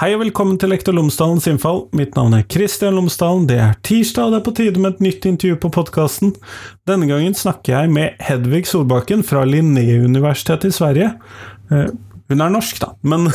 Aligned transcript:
Hei 0.00 0.14
og 0.14 0.22
velkommen 0.22 0.56
til 0.56 0.70
Lektor 0.72 0.94
Lomsdalens 0.96 1.44
innfall. 1.50 1.82
Mitt 1.92 2.14
navn 2.16 2.32
er 2.32 2.46
Kristian 2.48 2.94
Lomsdalen. 2.96 3.42
Det 3.50 3.58
er 3.60 3.74
tirsdag, 3.84 4.30
og 4.30 4.32
det 4.32 4.38
er 4.38 4.44
på 4.46 4.54
tide 4.56 4.80
med 4.80 4.94
et 4.94 5.02
nytt 5.04 5.26
intervju 5.28 5.58
på 5.60 5.70
podkasten. 5.74 6.30
Denne 6.88 7.04
gangen 7.10 7.36
snakker 7.36 7.74
jeg 7.74 7.90
med 7.92 8.22
Hedvig 8.24 8.62
Solbakken 8.70 9.20
fra 9.28 9.42
Linnéuniversitetet 9.44 10.70
i 10.72 10.78
Sverige. 10.78 11.10
Eh, 11.68 11.92
hun 12.32 12.44
er 12.46 12.54
norsk, 12.54 12.80
da, 12.80 12.94
men 13.04 13.28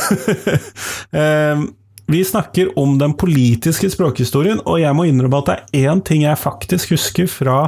eh, 1.22 1.62
Vi 2.06 2.24
snakker 2.24 2.78
om 2.78 2.98
den 2.98 3.16
politiske 3.18 3.90
språkhistorien, 3.90 4.60
og 4.62 4.78
jeg 4.80 4.94
må 4.94 5.08
innrømme 5.08 5.40
at 5.42 5.48
det 5.48 5.56
er 5.56 5.90
én 5.90 6.02
ting 6.06 6.22
jeg 6.22 6.38
faktisk 6.38 6.94
husker 6.94 7.26
fra 7.30 7.58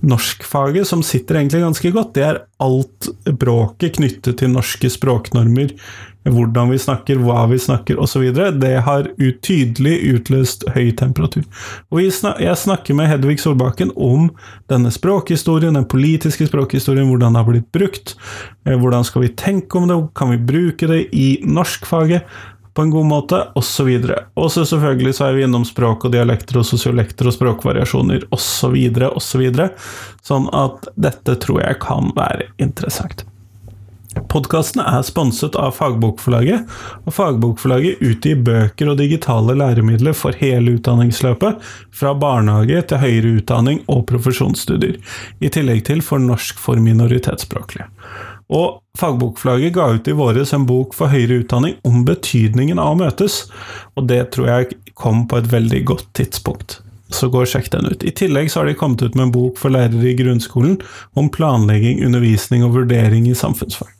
norskfaget 0.00 0.88
som 0.88 1.02
sitter 1.04 1.40
egentlig 1.40 1.62
ganske 1.64 1.92
godt. 1.92 2.14
Det 2.16 2.24
er 2.24 2.42
alt 2.60 3.08
bråket 3.40 3.96
knyttet 3.96 4.40
til 4.40 4.52
norske 4.52 4.90
språknormer 4.92 5.72
hvordan 6.28 6.68
vi 6.68 6.76
snakker, 6.78 7.20
hva 7.24 7.46
vi 7.48 7.56
snakker 7.60 8.00
osv. 8.00 8.26
Det 8.60 8.74
har 8.84 9.08
utydelig 9.08 9.38
tydelig 9.40 9.94
utløst 10.14 10.66
høy 10.74 10.90
temperatur. 10.96 11.46
Og 11.88 12.02
jeg 12.04 12.56
snakker 12.60 12.96
med 12.96 13.08
Hedvig 13.08 13.38
Solbakken 13.40 13.92
om 13.96 14.28
denne 14.68 14.92
språkhistorien, 14.92 15.78
den 15.78 15.88
politiske 15.88 16.46
språkhistorien, 16.50 17.08
hvordan 17.08 17.32
det 17.32 17.40
har 17.40 17.48
blitt 17.48 17.70
brukt. 17.72 18.16
Eh, 18.66 18.76
hvordan 18.76 19.04
skal 19.08 19.24
vi 19.24 19.32
tenke 19.32 19.80
om 19.80 19.88
det, 19.88 19.98
kan 20.14 20.34
vi 20.34 20.44
bruke 20.52 20.90
det 20.90 21.06
i 21.16 21.40
norskfaget? 21.44 22.28
På 22.80 22.84
en 22.84 22.90
god 22.90 23.06
måte, 23.06 23.38
osv. 23.54 23.88
Og 24.40 24.46
så 24.52 24.64
selvfølgelig 24.64 25.18
så 25.18 25.26
er 25.26 25.34
vi 25.36 25.42
innom 25.44 25.66
språk 25.68 26.06
og 26.08 26.14
dialekter 26.14 26.62
og 26.62 26.64
sosiolekter 26.64 27.28
og 27.28 27.34
språkvariasjoner 27.36 28.24
osv., 28.32 28.78
osv. 29.10 29.42
Så 29.52 30.30
sånn 30.30 30.46
at 30.56 30.88
dette 30.96 31.36
tror 31.44 31.60
jeg 31.60 31.76
kan 31.82 32.08
være 32.16 32.48
interessant. 32.56 33.26
Podkasten 34.32 34.80
er 34.80 35.04
sponset 35.06 35.58
av 35.60 35.74
Fagbokforlaget, 35.76 36.64
og 37.04 37.14
Fagbokforlaget 37.14 38.00
utgir 38.00 38.40
bøker 38.48 38.94
og 38.94 38.98
digitale 38.98 39.54
læremidler 39.60 40.16
for 40.16 40.34
hele 40.40 40.78
utdanningsløpet, 40.78 41.60
fra 41.92 42.16
barnehage 42.16 42.80
til 42.88 43.04
høyere 43.04 43.36
utdanning 43.42 43.84
og 43.92 44.06
profesjonsstudier, 44.08 44.96
i 45.44 45.52
tillegg 45.52 45.84
til 45.92 46.00
for 46.06 46.22
norsk 46.22 46.58
for 46.64 46.80
minoritetsspråklige. 46.80 47.90
Og 48.50 48.80
Fagbokflagget 48.98 49.72
ga 49.76 49.86
ut 49.94 50.08
i 50.10 50.14
våres 50.16 50.52
en 50.52 50.66
bok 50.66 50.94
for 50.98 51.12
høyere 51.12 51.44
utdanning 51.44 51.76
om 51.86 52.02
betydningen 52.04 52.80
av 52.82 52.96
å 52.96 53.00
møtes, 53.04 53.44
og 53.94 54.08
det 54.10 54.24
tror 54.34 54.50
jeg 54.50 54.78
kom 54.98 55.24
på 55.30 55.38
et 55.38 55.48
veldig 55.52 55.84
godt 55.88 56.08
tidspunkt. 56.18 56.80
Så 57.14 57.30
gå 57.30 57.42
og 57.42 57.50
sjekk 57.50 57.70
den 57.72 57.88
ut. 57.90 58.04
I 58.06 58.12
tillegg 58.14 58.50
så 58.50 58.60
har 58.60 58.70
de 58.70 58.76
kommet 58.78 59.02
ut 59.02 59.16
med 59.16 59.28
en 59.28 59.34
bok 59.34 59.58
for 59.58 59.72
lærere 59.74 60.12
i 60.12 60.18
grunnskolen 60.18 60.76
om 61.18 61.30
planlegging, 61.32 62.04
undervisning 62.06 62.66
og 62.66 62.76
vurdering 62.76 63.26
i 63.30 63.38
samfunnsfag. 63.38 63.90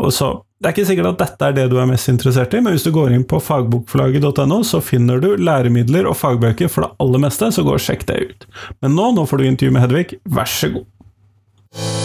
Og 0.00 0.12
så, 0.12 0.32
Det 0.60 0.70
er 0.70 0.72
ikke 0.72 0.86
sikkert 0.88 1.08
at 1.10 1.18
dette 1.20 1.44
er 1.44 1.56
det 1.58 1.64
du 1.68 1.74
er 1.76 1.88
mest 1.90 2.08
interessert 2.08 2.54
i, 2.56 2.60
men 2.64 2.72
hvis 2.72 2.86
du 2.86 2.92
går 2.94 3.12
inn 3.12 3.26
på 3.28 3.36
fagbokforlaget.no, 3.42 4.62
så 4.64 4.80
finner 4.80 5.20
du 5.20 5.34
læremidler 5.36 6.08
og 6.08 6.16
fagbøker 6.16 6.72
for 6.72 6.86
det 6.86 7.04
aller 7.04 7.20
meste, 7.26 7.50
så 7.52 7.66
gå 7.66 7.74
og 7.74 7.84
sjekk 7.84 8.06
det 8.08 8.16
ut. 8.22 8.48
Men 8.80 8.96
nå, 8.96 9.10
nå 9.18 9.26
får 9.28 9.42
du 9.42 9.50
intervju 9.50 9.76
med 9.76 9.84
Hedvig, 9.84 10.22
vær 10.24 10.48
så 10.48 10.72
god. 10.78 12.03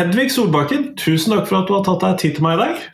Hedvig 0.00 0.30
Solbakken, 0.32 0.94
tusen 0.96 1.34
takk 1.34 1.48
for 1.50 1.58
at 1.58 1.66
du 1.68 1.74
har 1.76 1.82
tatt 1.84 2.00
deg 2.00 2.20
tid 2.22 2.36
til 2.38 2.44
meg 2.46 2.54
i 2.56 2.60
dag. 2.62 2.84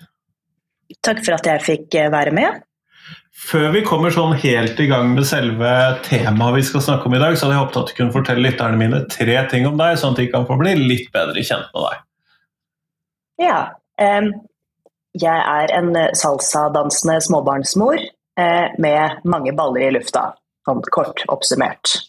Takk 1.06 1.20
for 1.22 1.36
at 1.36 1.46
jeg 1.46 1.62
fikk 1.62 1.94
eh, 2.00 2.08
være 2.10 2.32
med. 2.34 2.64
Før 3.46 3.68
vi 3.76 3.82
kommer 3.86 4.10
sånn 4.10 4.34
helt 4.42 4.80
i 4.82 4.88
gang 4.90 5.12
med 5.12 5.28
selve 5.28 5.70
temaet 6.02 6.56
vi 6.56 6.64
skal 6.66 6.82
snakke 6.82 7.06
om 7.06 7.14
i 7.14 7.20
dag, 7.22 7.36
så 7.36 7.46
hadde 7.46 7.54
jeg 7.54 7.62
håpet 7.62 7.78
at 7.78 7.92
du 7.92 7.94
kunne 8.00 8.14
fortelle 8.16 8.42
lytterne 8.42 8.80
mine 8.80 9.04
tre 9.12 9.36
ting 9.52 9.68
om 9.70 9.78
deg, 9.78 10.00
sånn 10.00 10.16
at 10.16 10.22
de 10.24 10.26
kan 10.32 10.48
få 10.48 10.56
bli 10.58 10.72
litt 10.80 11.06
bedre 11.14 11.46
kjent 11.46 11.70
med 11.76 11.86
deg. 11.86 12.02
Ja. 13.44 13.60
Um, 14.02 14.32
jeg 15.14 15.46
er 15.46 15.76
en 15.78 15.94
salsadansende 16.18 17.20
småbarnsmor 17.28 18.02
uh, 18.02 18.66
med 18.82 19.22
mange 19.30 19.54
baller 19.54 19.86
i 19.86 19.94
lufta, 19.94 20.32
sånn 20.66 20.82
kort 20.90 21.22
oppsummert. 21.30 22.00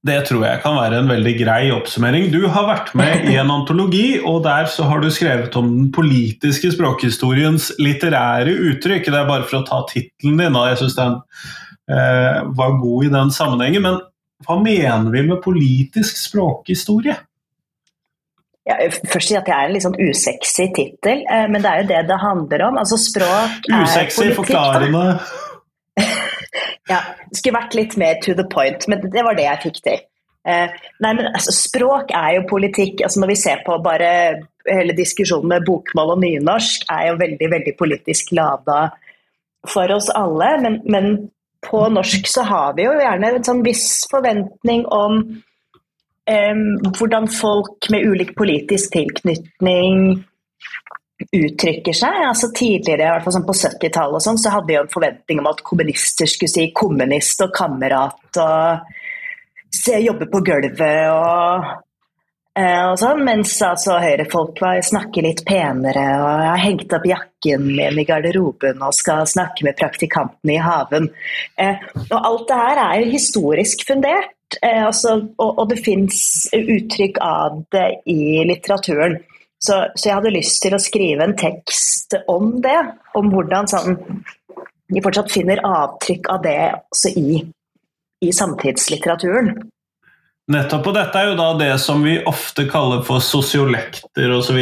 Det 0.00 0.16
tror 0.24 0.46
jeg 0.46 0.60
kan 0.62 0.78
være 0.78 1.02
en 1.02 1.10
veldig 1.10 1.32
grei 1.36 1.64
oppsummering. 1.74 2.30
Du 2.32 2.46
har 2.48 2.64
vært 2.70 2.94
med 2.96 3.26
i 3.28 3.34
en 3.36 3.50
antologi, 3.52 4.14
og 4.24 4.38
der 4.46 4.64
så 4.72 4.86
har 4.88 5.02
du 5.02 5.10
skrevet 5.12 5.56
om 5.60 5.68
den 5.74 5.90
politiske 5.92 6.70
språkhistoriens 6.72 7.68
litterære 7.82 8.54
uttrykk. 8.70 9.10
Det 9.10 9.18
er 9.18 9.28
bare 9.28 9.44
for 9.44 9.60
å 9.60 9.66
ta 9.68 9.82
tittelen 9.90 10.40
din, 10.40 10.56
og 10.56 10.70
jeg 10.70 10.80
syns 10.80 10.96
den 10.96 11.18
eh, 11.92 12.40
var 12.56 12.78
god 12.80 13.10
i 13.10 13.12
den 13.12 13.34
sammenhengen. 13.36 13.84
Men 13.84 14.00
hva 14.48 14.56
mener 14.62 15.12
vi 15.12 15.26
med 15.28 15.42
politisk 15.44 16.16
språkhistorie? 16.16 17.18
Ja, 18.70 18.80
først 19.04 19.28
si 19.28 19.36
at 19.36 19.44
det 19.48 19.52
er 19.52 19.68
en 19.68 19.76
litt 19.76 19.84
sånn 19.84 20.00
usexy 20.00 20.70
tittel, 20.76 21.26
eh, 21.28 21.44
men 21.52 21.60
det 21.60 21.74
er 21.74 21.84
jo 21.84 21.90
det 21.92 22.02
det 22.08 22.20
handler 22.24 22.66
om. 22.70 22.80
Altså 22.80 22.96
språk 23.00 23.68
er 23.68 23.84
usexy, 23.84 24.30
politikk. 24.32 24.56
Forklarende. 24.56 25.06
Ja, 26.90 27.00
det 27.30 27.38
skulle 27.38 27.58
vært 27.60 27.76
litt 27.78 27.96
mer 28.00 28.20
to 28.24 28.34
the 28.36 28.46
point, 28.50 28.86
men 28.90 29.02
det 29.04 29.24
var 29.26 29.38
det 29.38 29.46
jeg 29.46 29.62
fikk 29.68 29.82
til. 29.86 30.06
Eh, 30.48 30.78
nei, 31.04 31.10
men 31.12 31.28
altså, 31.28 31.52
Språk 31.52 32.14
er 32.16 32.38
jo 32.38 32.46
politikk. 32.50 33.02
altså 33.04 33.20
Når 33.20 33.32
vi 33.34 33.40
ser 33.42 33.60
på 33.66 33.76
bare 33.84 34.12
hele 34.68 34.96
diskusjonen 34.96 35.52
med 35.54 35.66
bokmål 35.68 36.14
og 36.16 36.22
nynorsk, 36.24 36.88
er 36.90 37.10
jo 37.10 37.20
veldig 37.20 37.50
veldig 37.52 37.76
politisk 37.78 38.32
lada 38.36 38.88
for 39.68 39.92
oss 39.92 40.08
alle. 40.16 40.54
Men, 40.64 40.80
men, 40.88 41.12
på 41.60 41.76
norsk 41.92 42.24
så 42.24 42.40
har 42.48 42.70
vi 42.72 42.86
jo 42.86 42.94
gjerne 42.96 43.34
en 43.34 43.42
sånn 43.44 43.58
viss 43.60 44.06
forventning 44.08 44.86
om 44.96 45.18
eh, 46.24 46.62
hvordan 46.96 47.28
folk 47.28 47.90
med 47.92 48.06
ulik 48.08 48.32
politisk 48.38 48.94
tilknytning 48.94 50.22
uttrykker 51.28 51.96
seg. 51.96 52.22
Altså 52.28 52.50
Tidligere, 52.56 53.04
i 53.04 53.12
hvert 53.14 53.26
fall 53.26 53.36
sånn 53.36 53.48
på 53.48 53.56
70-tallet, 53.56 54.24
sånn, 54.24 54.40
så 54.40 54.54
hadde 54.54 54.72
vi 54.72 54.78
en 54.80 54.92
forventning 54.92 55.42
om 55.42 55.50
at 55.50 55.62
kommunister 55.66 56.30
skulle 56.30 56.52
si 56.52 56.70
'kommunist' 56.72 57.44
og 57.44 57.52
'kamerat' 57.54 58.40
og 58.40 58.96
se, 59.70 59.98
jobbe 59.98 60.26
på 60.26 60.40
gulvet 60.40 61.10
og, 61.12 61.68
eh, 62.58 62.82
og 62.90 62.98
sånn, 62.98 63.22
mens 63.26 63.54
altså, 63.62 64.00
høyrefolk 64.02 64.58
snakker 64.90 65.26
litt 65.26 65.44
penere 65.46 66.06
og 66.18 66.42
jeg 66.42 66.50
har 66.50 66.64
hengt 66.64 66.96
opp 66.98 67.06
jakken 67.06 67.70
min 67.76 68.02
i 68.02 68.04
garderoben 68.08 68.82
og 68.82 68.96
skal 68.96 69.26
snakke 69.26 69.64
med 69.64 69.78
praktikanten 69.78 70.50
i 70.50 70.58
haven. 70.58 71.10
Eh, 71.56 71.76
og 72.10 72.18
alt 72.18 72.46
det 72.48 72.60
her 72.64 72.84
er 72.84 73.00
jo 73.04 73.14
historisk 73.14 73.86
fundert, 73.86 74.58
eh, 74.62 74.84
altså, 74.84 75.20
og, 75.38 75.58
og 75.58 75.68
det 75.70 75.80
fins 75.84 76.48
uttrykk 76.52 77.22
av 77.22 77.62
det 77.70 77.88
i 78.10 78.42
litteraturen. 78.50 79.20
Så, 79.60 79.76
så, 79.94 80.08
jeg 80.08 80.16
hadde 80.16 80.32
lyst 80.32 80.62
til 80.64 80.72
å 80.72 80.80
skrive 80.80 81.26
en 81.26 81.36
tekst 81.36 82.16
om 82.32 82.54
det. 82.64 82.78
Om 83.18 83.28
hvordan 83.32 83.68
sånn, 83.68 83.98
de 84.88 85.02
fortsatt 85.04 85.32
finner 85.32 85.60
avtrykk 85.66 86.30
av 86.32 86.40
det 86.46 86.56
også 86.78 87.12
i, 87.20 87.42
i 88.24 88.32
samtidslitteraturen. 88.32 89.52
Nettopp. 90.50 90.88
Og 90.90 90.96
dette 90.96 91.20
er 91.20 91.30
jo 91.30 91.38
da 91.38 91.50
det 91.60 91.74
som 91.82 92.00
vi 92.02 92.16
ofte 92.26 92.64
kaller 92.70 93.04
for 93.06 93.22
sosiolekter 93.22 94.32
osv. 94.34 94.58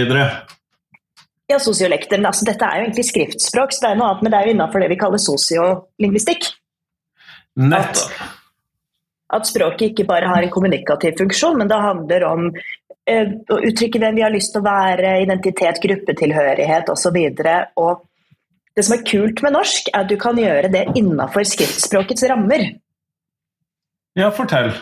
Ja, 1.49 1.61
sosiolekter. 1.63 2.21
Altså, 2.21 2.45
dette 2.49 2.67
er 2.67 2.83
jo 2.83 2.89
egentlig 2.89 3.07
skriftspråk, 3.09 3.73
så 3.73 3.87
det 3.87 3.93
er 3.93 4.01
noe 4.01 4.11
annet, 4.11 4.25
men 4.27 4.35
det 4.35 4.41
er 4.41 4.51
jo 4.51 4.57
innafor 4.57 4.85
det 4.85 4.91
vi 4.93 4.99
kaller 5.01 5.23
sosiolingvistikk. 5.23 6.51
Nettopp. 7.59 8.19
At, 8.19 8.35
at 9.39 9.49
språket 9.49 9.93
ikke 9.93 10.09
bare 10.11 10.29
har 10.29 10.45
en 10.45 10.53
kommunikativ 10.53 11.17
funksjon, 11.23 11.57
men 11.63 11.71
det 11.71 11.81
handler 11.87 12.27
om 12.29 12.51
å 13.09 13.59
uttrykke 13.71 14.01
hvem 14.03 14.19
vi 14.19 14.25
har 14.25 14.35
lyst 14.35 14.53
til 14.55 14.63
å 14.63 14.69
være, 14.69 15.17
identitet, 15.25 15.81
gruppetilhørighet 15.85 16.91
osv. 16.93 17.17
Det 17.39 18.85
som 18.87 18.95
er 18.95 19.07
kult 19.07 19.43
med 19.43 19.57
norsk, 19.57 19.91
er 19.93 20.05
at 20.05 20.13
du 20.13 20.19
kan 20.21 20.39
gjøre 20.39 20.71
det 20.73 20.85
innafor 20.99 21.47
skriftspråkets 21.49 22.29
rammer. 22.31 22.69
Ja, 24.19 24.31
fortell. 24.35 24.73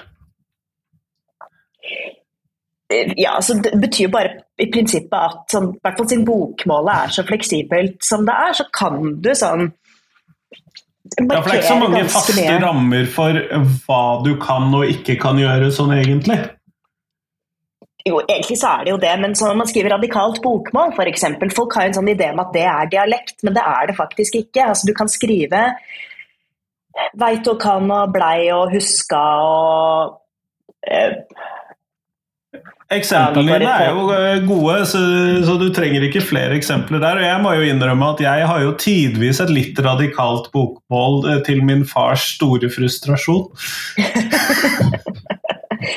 Eh, 2.93 3.13
ja, 3.17 3.35
altså 3.37 3.55
Det 3.55 3.73
betyr 3.81 4.07
jo 4.07 4.13
bare 4.15 4.35
i 4.63 4.69
prinsippet 4.73 5.17
at 5.17 5.51
sånn, 5.51 5.73
i 5.75 5.81
hvert 5.83 5.99
fall 5.99 6.09
siden 6.09 6.27
bokmålet 6.29 7.07
er 7.07 7.17
så 7.17 7.25
fleksibelt 7.27 7.99
som 8.07 8.25
det 8.29 8.37
er, 8.47 8.55
så 8.57 8.67
kan 8.73 9.17
du 9.23 9.33
sånn 9.37 9.67
ja, 11.17 11.41
for 11.41 11.49
Det 11.49 11.53
er 11.53 11.59
ikke 11.61 11.69
så 11.69 11.81
mange 11.81 12.05
faste 12.11 12.55
rammer 12.63 13.09
for 13.15 13.41
hva 13.87 14.05
du 14.25 14.33
kan 14.43 14.73
og 14.75 14.91
ikke 14.91 15.19
kan 15.23 15.39
gjøre 15.39 15.71
sånn 15.75 15.95
egentlig? 15.97 16.39
Jo, 18.07 18.21
egentlig 18.23 18.59
så 18.61 18.71
er 18.77 18.87
det 18.87 18.93
jo 18.93 18.99
det, 19.03 19.13
men 19.19 19.33
når 19.35 19.57
man 19.59 19.67
skriver 19.67 19.97
radikalt 19.97 20.39
bokmål, 20.45 20.93
f.eks. 20.95 21.25
Folk 21.57 21.75
har 21.75 21.89
en 21.89 21.97
sånn 21.97 22.13
idé 22.13 22.31
om 22.31 22.43
at 22.45 22.53
det 22.55 22.63
er 22.71 22.93
dialekt, 22.93 23.41
men 23.43 23.57
det 23.57 23.65
er 23.67 23.91
det 23.91 23.97
faktisk 23.99 24.39
ikke. 24.45 24.69
Altså, 24.69 24.87
du 24.87 24.95
kan 24.95 25.11
skrive 25.11 25.65
veit 27.19 27.51
og 27.51 27.59
kan 27.61 27.91
og 27.93 28.15
blei 28.15 28.49
og 28.55 28.73
huska 28.73 29.23
og 29.45 30.17
eh, 30.89 31.19
Eksemplene 32.87 33.57
dine 33.59 33.71
er 33.83 33.89
jo 33.91 34.05
eh, 34.15 34.45
gode, 34.47 34.77
så, 34.87 35.01
så, 35.43 35.57
du 35.59 35.73
trenger 35.75 36.05
ikke 36.07 36.23
flere 36.23 36.55
eksempler 36.55 37.01
der. 37.03 37.19
Og 37.19 37.27
jeg 37.27 37.41
må 37.43 37.55
jo 37.59 37.65
innrømme 37.67 38.13
at 38.15 38.23
jeg 38.23 38.47
har 38.47 38.63
jo 38.63 38.77
tidvis 38.79 39.41
et 39.43 39.51
litt 39.51 39.81
radikalt 39.83 40.53
bokmål 40.55 41.19
eh, 41.33 41.41
til 41.49 41.65
min 41.67 41.83
fars 41.89 42.29
store 42.37 42.71
frustrasjon. 42.71 43.49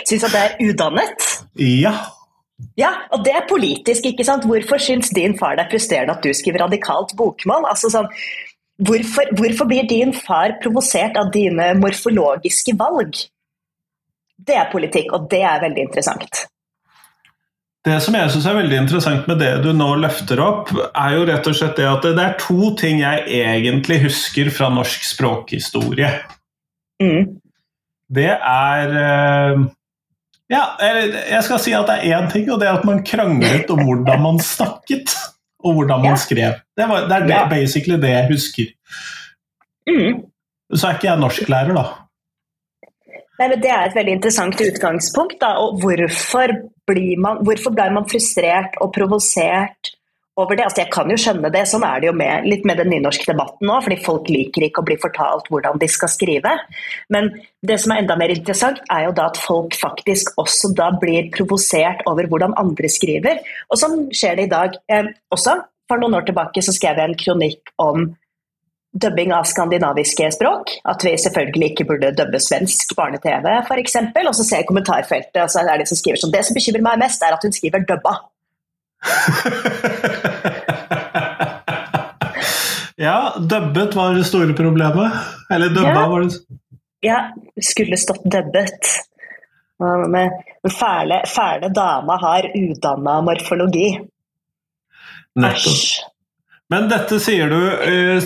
Syns 0.08 0.26
at 0.28 0.36
det 0.36 0.46
er 0.46 0.70
udannet? 0.70 1.28
Ja. 1.60 1.94
Ja, 2.80 2.92
og 3.16 3.24
det 3.24 3.34
er 3.36 3.48
politisk, 3.50 4.06
ikke 4.10 4.26
sant. 4.28 4.46
Hvorfor 4.48 4.82
syns 4.84 5.12
din 5.16 5.38
far 5.40 5.56
det 5.56 5.66
er 5.66 5.74
frustrerende 5.74 6.18
at 6.18 6.24
du 6.24 6.34
skriver 6.36 6.66
radikalt 6.66 7.16
bokmål? 7.20 7.68
Altså 7.72 7.92
sånn, 7.94 8.10
hvorfor, 8.84 9.32
hvorfor 9.40 9.70
blir 9.70 9.88
din 9.88 10.14
far 10.16 10.58
provosert 10.64 11.18
av 11.20 11.32
dine 11.36 11.72
morfologiske 11.80 12.76
valg? 12.80 13.22
Det 14.40 14.56
er 14.56 14.72
politikk, 14.72 15.14
og 15.16 15.28
det 15.32 15.44
er 15.44 15.64
veldig 15.64 15.88
interessant. 15.88 16.46
Det 17.88 17.96
som 18.04 18.16
jeg 18.16 18.32
syns 18.34 18.48
er 18.50 18.58
veldig 18.58 18.78
interessant 18.82 19.28
med 19.30 19.40
det 19.40 19.54
du 19.64 19.70
nå 19.76 19.94
løfter 20.02 20.40
opp, 20.44 20.72
er 20.76 21.16
jo 21.16 21.26
rett 21.30 21.48
og 21.48 21.56
slett 21.56 21.78
det 21.80 21.88
at 21.88 22.04
det 22.04 22.24
er 22.26 22.36
to 22.42 22.74
ting 22.80 23.00
jeg 23.00 23.24
egentlig 23.40 24.02
husker 24.04 24.52
fra 24.52 24.68
norsk 24.74 25.06
språkhistorie. 25.08 26.12
Mm. 27.00 27.40
Det 28.20 28.32
er 28.36 28.96
eh, 29.00 29.64
Ja, 30.50 30.64
jeg 30.82 31.44
skal 31.46 31.60
si 31.62 31.74
at 31.78 31.90
det 31.90 32.00
er 32.00 32.18
én 32.18 32.30
ting, 32.32 32.48
og 32.50 32.58
det 32.62 32.70
er 32.70 32.80
at 32.80 32.88
man 32.88 33.04
kranglet 33.06 33.70
om 33.70 33.84
hvordan 33.86 34.24
man 34.24 34.40
snakket. 34.42 35.14
Og 35.60 35.76
hvordan 35.76 36.02
man 36.02 36.18
skrev. 36.18 36.62
Det, 36.78 36.86
var, 36.88 37.08
det 37.10 37.16
er 37.18 37.26
det, 37.28 37.40
basically 37.52 37.98
det 38.00 38.14
jeg 38.14 38.28
husker. 38.30 38.70
Mm. 39.90 40.22
Så 40.72 40.88
er 40.88 40.96
ikke 40.96 41.10
jeg 41.10 41.20
norsklærer, 41.20 41.76
da. 41.76 41.84
Nei, 43.40 43.48
men 43.48 43.62
Det 43.64 43.72
er 43.72 43.86
et 43.88 43.96
veldig 43.96 44.14
interessant 44.18 44.62
utgangspunkt. 44.64 45.38
Da, 45.42 45.54
og 45.60 45.80
hvorfor, 45.84 46.54
man, 47.26 47.44
hvorfor 47.44 47.76
blir 47.76 47.94
man 47.96 48.08
frustrert 48.08 48.80
og 48.80 48.94
provosert 48.96 49.94
over 50.40 50.58
det? 50.58 50.66
Altså, 50.66 50.82
jeg 50.84 50.92
kan 50.94 51.12
jo 51.12 51.18
skjønne 51.20 51.52
det, 51.54 51.66
sånn 51.70 51.86
er 51.88 52.02
det 52.02 52.10
jo 52.10 52.16
med, 52.18 52.48
litt 52.50 52.66
med 52.68 52.80
den 52.82 52.92
nynorske 52.94 53.28
debatten 53.30 53.70
nå, 53.70 53.80
fordi 53.86 53.98
folk 54.06 54.30
liker 54.32 54.66
ikke 54.68 54.84
å 54.84 54.88
bli 54.88 54.98
fortalt 55.02 55.50
hvordan 55.52 55.82
de 55.82 55.90
skal 55.92 56.12
skrive. 56.12 56.54
Men 57.14 57.32
det 57.66 57.80
som 57.84 57.94
er 57.94 58.04
enda 58.04 58.18
mer 58.20 58.34
interessant, 58.34 58.80
er 58.94 59.08
jo 59.08 59.16
da 59.18 59.28
at 59.32 59.42
folk 59.42 59.76
faktisk 59.80 60.32
også 60.42 60.72
da 60.78 60.92
blir 61.02 61.28
provosert 61.36 62.06
over 62.10 62.30
hvordan 62.32 62.56
andre 62.62 62.92
skriver. 62.92 63.44
Og 63.70 63.82
sånn 63.82 64.08
skjer 64.16 64.40
det 64.40 64.48
i 64.48 64.54
dag. 64.54 64.80
Eh, 64.90 65.12
også 65.36 65.60
for 65.90 66.02
noen 66.02 66.20
år 66.20 66.26
tilbake 66.30 66.64
så 66.64 66.74
skrev 66.76 67.02
jeg 67.02 67.12
en 67.12 67.20
kronikk 67.20 67.74
om 67.82 68.10
dubbing 68.94 69.32
av 69.34 69.46
skandinaviske 69.50 70.32
språk. 70.38 70.74
At 70.90 71.04
vi 71.06 71.14
selvfølgelig 71.20 71.72
ikke 71.74 71.88
burde 71.92 72.16
dubbe 72.18 72.42
svensk 72.42 72.96
barne-TV, 72.98 73.48
f.eks. 73.68 74.02
Og 74.26 74.34
så 74.36 74.46
ser 74.46 74.64
jeg 74.64 74.70
kommentarfeltet, 74.70 75.44
og 75.44 75.54
så 75.54 75.66
er 75.66 75.82
det 75.82 75.90
som 75.90 76.00
skriver 76.00 76.22
sånn 76.22 76.34
Det 76.34 76.46
som 76.46 76.58
bekymrer 76.58 76.86
meg 76.86 77.02
mest, 77.04 77.24
er 77.24 77.38
at 77.38 77.46
hun 77.46 77.56
skriver 77.56 77.86
'dubba'. 77.86 78.18
ja, 82.96 83.34
dubbet 83.40 83.96
var 83.96 84.14
det 84.14 84.24
store 84.24 84.54
problemet. 84.54 85.12
Eller 85.50 85.70
dubba 85.70 85.90
ja. 85.90 86.08
var 86.08 86.22
det 86.22 86.30
Ja, 87.02 87.34
skulle 87.62 87.98
stått 87.98 88.24
dubbet. 88.24 88.80
Men 89.80 90.32
fæle, 90.80 91.24
fæle 91.28 91.70
dama 91.70 92.18
har 92.20 92.52
udanna 92.56 93.22
morfologi. 93.22 94.00
Nettopp. 95.40 95.76
Men 96.70 96.90
dette 96.90 97.20
sier 97.24 97.50
du 97.50 97.72
eh, 97.72 98.24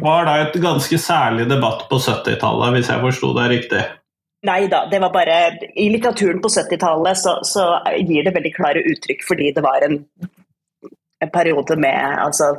var 0.00 0.26
da 0.26 0.38
et 0.42 0.56
ganske 0.60 0.98
særlig 1.00 1.46
debatt 1.50 1.84
på 1.90 2.00
70-tallet, 2.02 2.72
hvis 2.74 2.90
jeg 2.90 3.04
forsto 3.04 3.32
det 3.36 3.46
riktig? 3.52 3.82
Nei 4.46 4.68
da, 4.70 4.84
det 4.86 5.00
var 5.02 5.10
bare 5.10 5.58
I 5.74 5.88
litteraturen 5.90 6.42
på 6.42 6.48
70-tallet 6.48 7.18
så, 7.18 7.38
så, 7.42 7.64
gir 7.98 8.22
det 8.24 8.34
veldig 8.36 8.52
klare 8.54 8.84
uttrykk 8.86 9.24
fordi 9.26 9.50
det 9.56 9.64
var 9.64 9.82
en, 9.82 9.98
en 11.24 11.32
periode 11.34 11.74
med 11.80 12.20
altså, 12.22 12.52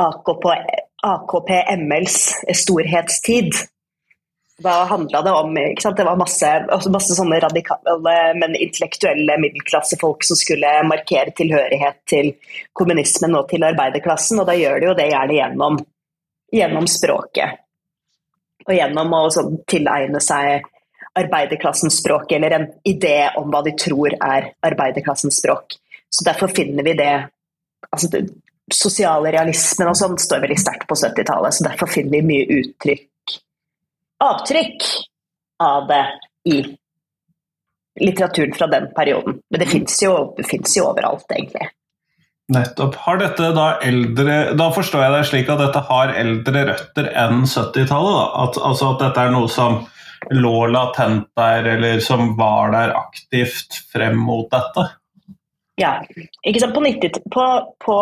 AKP, 0.00 0.48
AKP 1.04 1.52
MLs 1.82 2.16
storhetstid. 2.62 3.52
Da 4.62 4.84
handla 4.88 5.22
det 5.22 5.30
om 5.36 5.54
Det 5.54 6.04
var 6.04 6.16
masse, 6.16 6.48
altså 6.48 6.90
masse 6.90 7.14
sånne 7.18 7.40
radikale, 7.44 7.96
men 8.38 8.56
intellektuelle 8.56 9.36
middelklassefolk 9.42 10.24
som 10.24 10.38
skulle 10.38 10.70
markere 10.88 11.34
tilhørighet 11.36 11.98
til 12.08 12.32
kommunismen 12.72 13.34
og 13.36 13.48
til 13.50 13.64
arbeiderklassen, 13.66 14.40
og 14.40 14.48
da 14.48 14.56
gjør 14.56 14.78
de 14.78 14.88
jo 14.88 14.96
det 14.96 15.10
gjerne 15.10 15.40
gjennom 15.40 15.80
gjennom 16.52 16.86
språket. 16.88 17.58
Og 18.66 18.74
gjennom 18.76 19.14
å 19.16 19.22
sånn, 19.34 19.56
tilegne 19.66 20.20
seg 20.22 20.68
arbeiderklassens 21.18 21.98
språk, 22.00 22.32
eller 22.32 22.56
en 22.56 22.66
idé 22.88 23.30
om 23.36 23.50
hva 23.52 23.62
de 23.66 23.74
tror 23.78 24.14
er 24.16 24.52
arbeiderklassens 24.64 25.38
språk. 25.42 25.76
Så 26.12 26.24
Derfor 26.24 26.52
finner 26.52 26.84
vi 26.84 26.96
det 26.96 27.12
altså 27.90 28.08
det, 28.12 28.26
Sosiale 28.72 29.32
realismen 29.34 29.90
og 29.90 29.96
sånn 29.98 30.14
står 30.22 30.44
veldig 30.44 30.56
sterkt 30.60 30.86
på 30.88 30.96
70-tallet, 30.96 31.52
så 31.52 31.64
derfor 31.66 31.90
finner 31.90 32.14
vi 32.14 32.28
mye 32.28 32.60
uttrykk, 32.60 33.34
avtrykk 34.22 34.86
av 35.60 35.88
det 35.90 36.04
i 36.48 36.60
litteraturen 38.00 38.54
fra 38.56 38.70
den 38.72 38.86
perioden. 38.96 39.40
Men 39.50 39.60
det 39.60 39.68
fins 39.68 39.98
jo, 40.00 40.14
jo 40.38 40.86
overalt, 40.86 41.26
egentlig. 41.34 41.68
Nettopp. 42.52 42.96
Har 43.04 43.20
dette 43.20 43.50
da 43.54 43.66
eldre 43.86 44.38
Da 44.58 44.66
forstår 44.74 45.04
jeg 45.04 45.12
det 45.14 45.26
slik 45.28 45.50
at 45.52 45.60
dette 45.62 45.82
har 45.88 46.14
eldre 46.20 46.64
røtter 46.70 47.10
enn 47.18 47.44
70-tallet? 47.46 48.32
At, 48.44 48.58
altså 48.70 48.92
at 48.94 49.04
dette 49.04 49.26
er 49.26 49.34
noe 49.34 49.50
som 49.52 49.82
lå 50.30 50.66
latent 50.70 51.28
der, 51.36 51.66
eller 51.74 52.00
som 52.00 52.36
var 52.36 52.72
der 52.74 52.94
aktivt 52.96 53.80
frem 53.92 54.18
mot 54.18 54.50
dette? 54.52 54.86
Ja. 55.80 55.96
Ikke 56.44 56.62
sant? 56.62 56.74
På, 56.76 56.82
90, 56.84 57.24
på, 57.32 57.46
på 57.82 57.96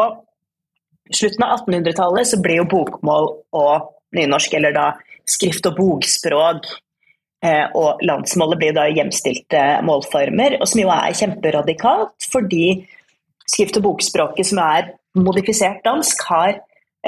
slutten 1.15 1.47
av 1.47 1.57
1800-tallet 1.61 2.29
så 2.29 2.41
ble 2.43 2.61
jo 2.61 2.69
bokmål 2.71 3.31
og 3.57 3.91
nynorsk, 4.17 4.55
eller 4.59 4.75
da 4.77 4.87
skrift- 5.31 5.69
og 5.71 5.77
bokspråk 5.79 6.67
eh, 7.47 7.67
og 7.79 8.03
landsmålet 8.07 8.61
blir 8.61 8.75
da 8.77 8.89
hjemstilte 8.91 9.63
målformer, 9.87 10.59
og 10.61 10.67
som 10.71 10.83
jo 10.83 10.91
er 10.95 11.19
kjemperadikalt, 11.19 12.17
fordi 12.33 12.65
skrift- 13.51 13.79
og 13.81 13.87
bokspråket 13.91 14.51
som 14.51 14.63
er 14.65 14.93
modifisert 15.19 15.83
dansk, 15.87 16.27
har 16.31 16.59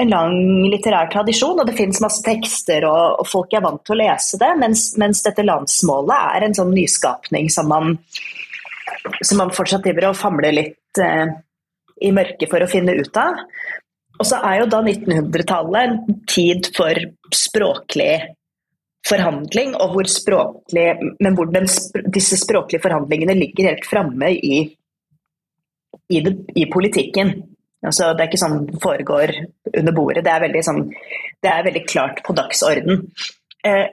en 0.01 0.09
lang 0.09 0.35
litterær 0.71 1.11
tradisjon, 1.13 1.59
og 1.61 1.67
det 1.69 1.75
finnes 1.77 2.01
masse 2.01 2.23
tekster, 2.25 2.85
og, 2.89 3.21
folk 3.29 3.53
er 3.53 3.63
vant 3.65 3.83
til 3.85 3.95
å 3.95 3.99
lese 4.01 4.39
det, 4.41 4.49
mens, 4.59 4.87
mens, 5.01 5.21
dette 5.25 5.45
landsmålet 5.45 6.35
er 6.35 6.47
en 6.47 6.57
sånn 6.57 6.73
nyskapning 6.73 7.49
som 7.53 7.69
man, 7.69 7.97
som 9.21 9.41
man 9.43 9.53
fortsatt 9.53 9.85
driver 9.85 10.09
og 10.09 10.17
famler 10.17 10.55
litt 10.55 11.01
eh, 11.01 11.27
i 12.01 12.13
mørket 12.15 12.49
for 12.49 12.65
å 12.65 12.69
finne 12.69 12.95
ut 12.97 13.21
av. 13.21 13.43
Og 14.17 14.29
så 14.29 14.39
er 14.45 14.61
jo 14.61 14.69
da 14.71 14.81
1900-tallet 14.81 15.83
en 15.83 16.21
tid 16.29 16.69
for 16.75 16.97
språklig 17.33 18.13
forhandling, 19.05 19.73
og 19.77 19.97
hvor 19.97 20.09
språklig, 20.09 20.87
men 21.21 21.37
hvor 21.37 21.49
den, 21.53 21.67
disse 22.13 22.39
språklige 22.39 22.81
forhandlingene 22.81 23.35
ligger 23.37 23.73
helt 23.73 23.89
framme 23.89 24.31
i 24.37 24.63
i, 26.09 26.19
i 26.55 26.65
politikken. 26.71 27.33
Altså, 27.83 28.13
det 28.15 28.23
er 28.23 28.31
ikke 28.31 28.41
sånn 28.41 28.65
det 28.69 28.79
foregår 28.83 29.33
under 29.73 29.95
bordet. 29.95 30.23
Det 30.25 30.31
er 30.31 30.43
veldig, 30.45 30.63
sånn, 30.65 30.83
det 31.43 31.51
er 31.51 31.65
veldig 31.67 31.83
klart 31.89 32.21
på 32.25 32.35
dagsorden. 32.37 33.07
Eh, 33.67 33.87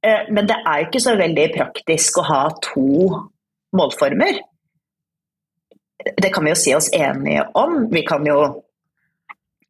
eh, 0.00 0.28
men 0.32 0.48
det 0.48 0.56
er 0.62 0.86
ikke 0.86 1.02
så 1.04 1.16
veldig 1.18 1.48
praktisk 1.56 2.22
å 2.22 2.28
ha 2.30 2.42
to 2.64 3.10
målformer. 3.76 4.40
Det 6.06 6.30
kan 6.32 6.46
vi 6.46 6.54
jo 6.54 6.60
si 6.60 6.72
oss 6.76 6.88
enige 6.96 7.44
om. 7.58 7.82
Vi 7.92 8.04
kan 8.06 8.24
jo 8.26 8.38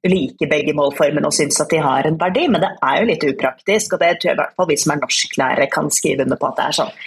like 0.06 0.46
begge 0.46 0.75
målformene 0.76 1.26
og 1.26 1.35
synes 1.35 1.58
at 1.62 1.73
de 1.73 1.82
har 1.82 2.06
en 2.06 2.18
verdi, 2.20 2.46
men 2.52 2.62
det 2.62 2.70
er 2.85 3.00
jo 3.00 3.11
litt 3.11 3.26
upraktisk. 3.26 3.96
Og 3.96 4.02
det 4.02 4.12
tror 4.20 4.30
jeg 4.30 4.38
i 4.38 4.42
hvert 4.42 4.56
fall 4.58 4.70
vi 4.70 4.78
som 4.78 4.94
er 4.94 5.02
norsklærere 5.02 5.70
kan 5.73 5.90
skrive 5.90 6.26
under 6.26 6.38
på 6.38 6.50
at 6.52 6.61
det 6.61 6.66
er 6.68 6.78
sånn 6.82 6.99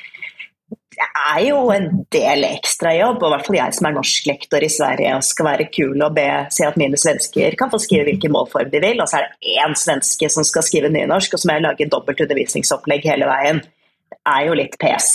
det 0.89 1.05
er 1.05 1.41
jo 1.45 1.59
en 1.71 1.87
del 2.11 2.45
ekstrajobb, 2.47 3.21
og 3.21 3.29
i 3.29 3.33
hvert 3.35 3.47
fall 3.47 3.57
jeg 3.59 3.75
som 3.77 3.87
er 3.87 3.95
norsklektor 3.95 4.63
i 4.65 4.71
Sverige 4.73 5.15
og 5.15 5.25
skal 5.25 5.47
være 5.51 5.67
kul 5.71 6.01
og 6.01 6.15
be 6.17 6.27
si 6.53 6.65
at 6.65 6.79
mine 6.81 6.97
svensker 6.99 7.57
kan 7.59 7.71
få 7.71 7.79
skrive 7.81 8.07
hvilken 8.09 8.33
målform 8.33 8.71
de 8.73 8.81
vil, 8.83 9.01
og 9.03 9.09
så 9.09 9.19
er 9.19 9.27
det 9.27 9.57
én 9.61 9.75
svenske 9.77 10.31
som 10.33 10.47
skal 10.47 10.65
skrive 10.65 10.91
nynorsk, 10.93 11.35
og 11.35 11.41
så 11.41 11.49
må 11.49 11.57
jeg 11.57 11.67
lage 11.67 11.89
dobbelt 11.93 12.23
undervisningsopplegg 12.25 13.05
hele 13.11 13.29
veien. 13.29 13.61
Det 14.09 14.19
er 14.33 14.47
jo 14.49 14.57
litt 14.57 14.79
pes. 14.81 15.11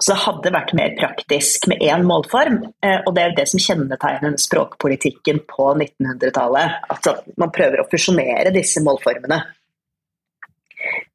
Så 0.00 0.12
det 0.12 0.20
hadde 0.22 0.52
vært 0.54 0.74
mer 0.76 0.92
praktisk 0.96 1.66
med 1.72 1.82
én 1.84 2.04
målform, 2.08 2.60
eh, 2.84 3.00
og 3.04 3.14
det 3.16 3.24
er 3.24 3.34
det 3.36 3.46
som 3.50 3.60
kjennetegner 3.60 4.36
språkpolitikken 4.40 5.42
på 5.48 5.72
1900-tallet. 5.74 6.76
At 6.92 7.08
man 7.40 7.52
prøver 7.52 7.82
å 7.82 7.88
fusjonere 7.90 8.52
disse 8.54 8.84
målformene. 8.84 9.40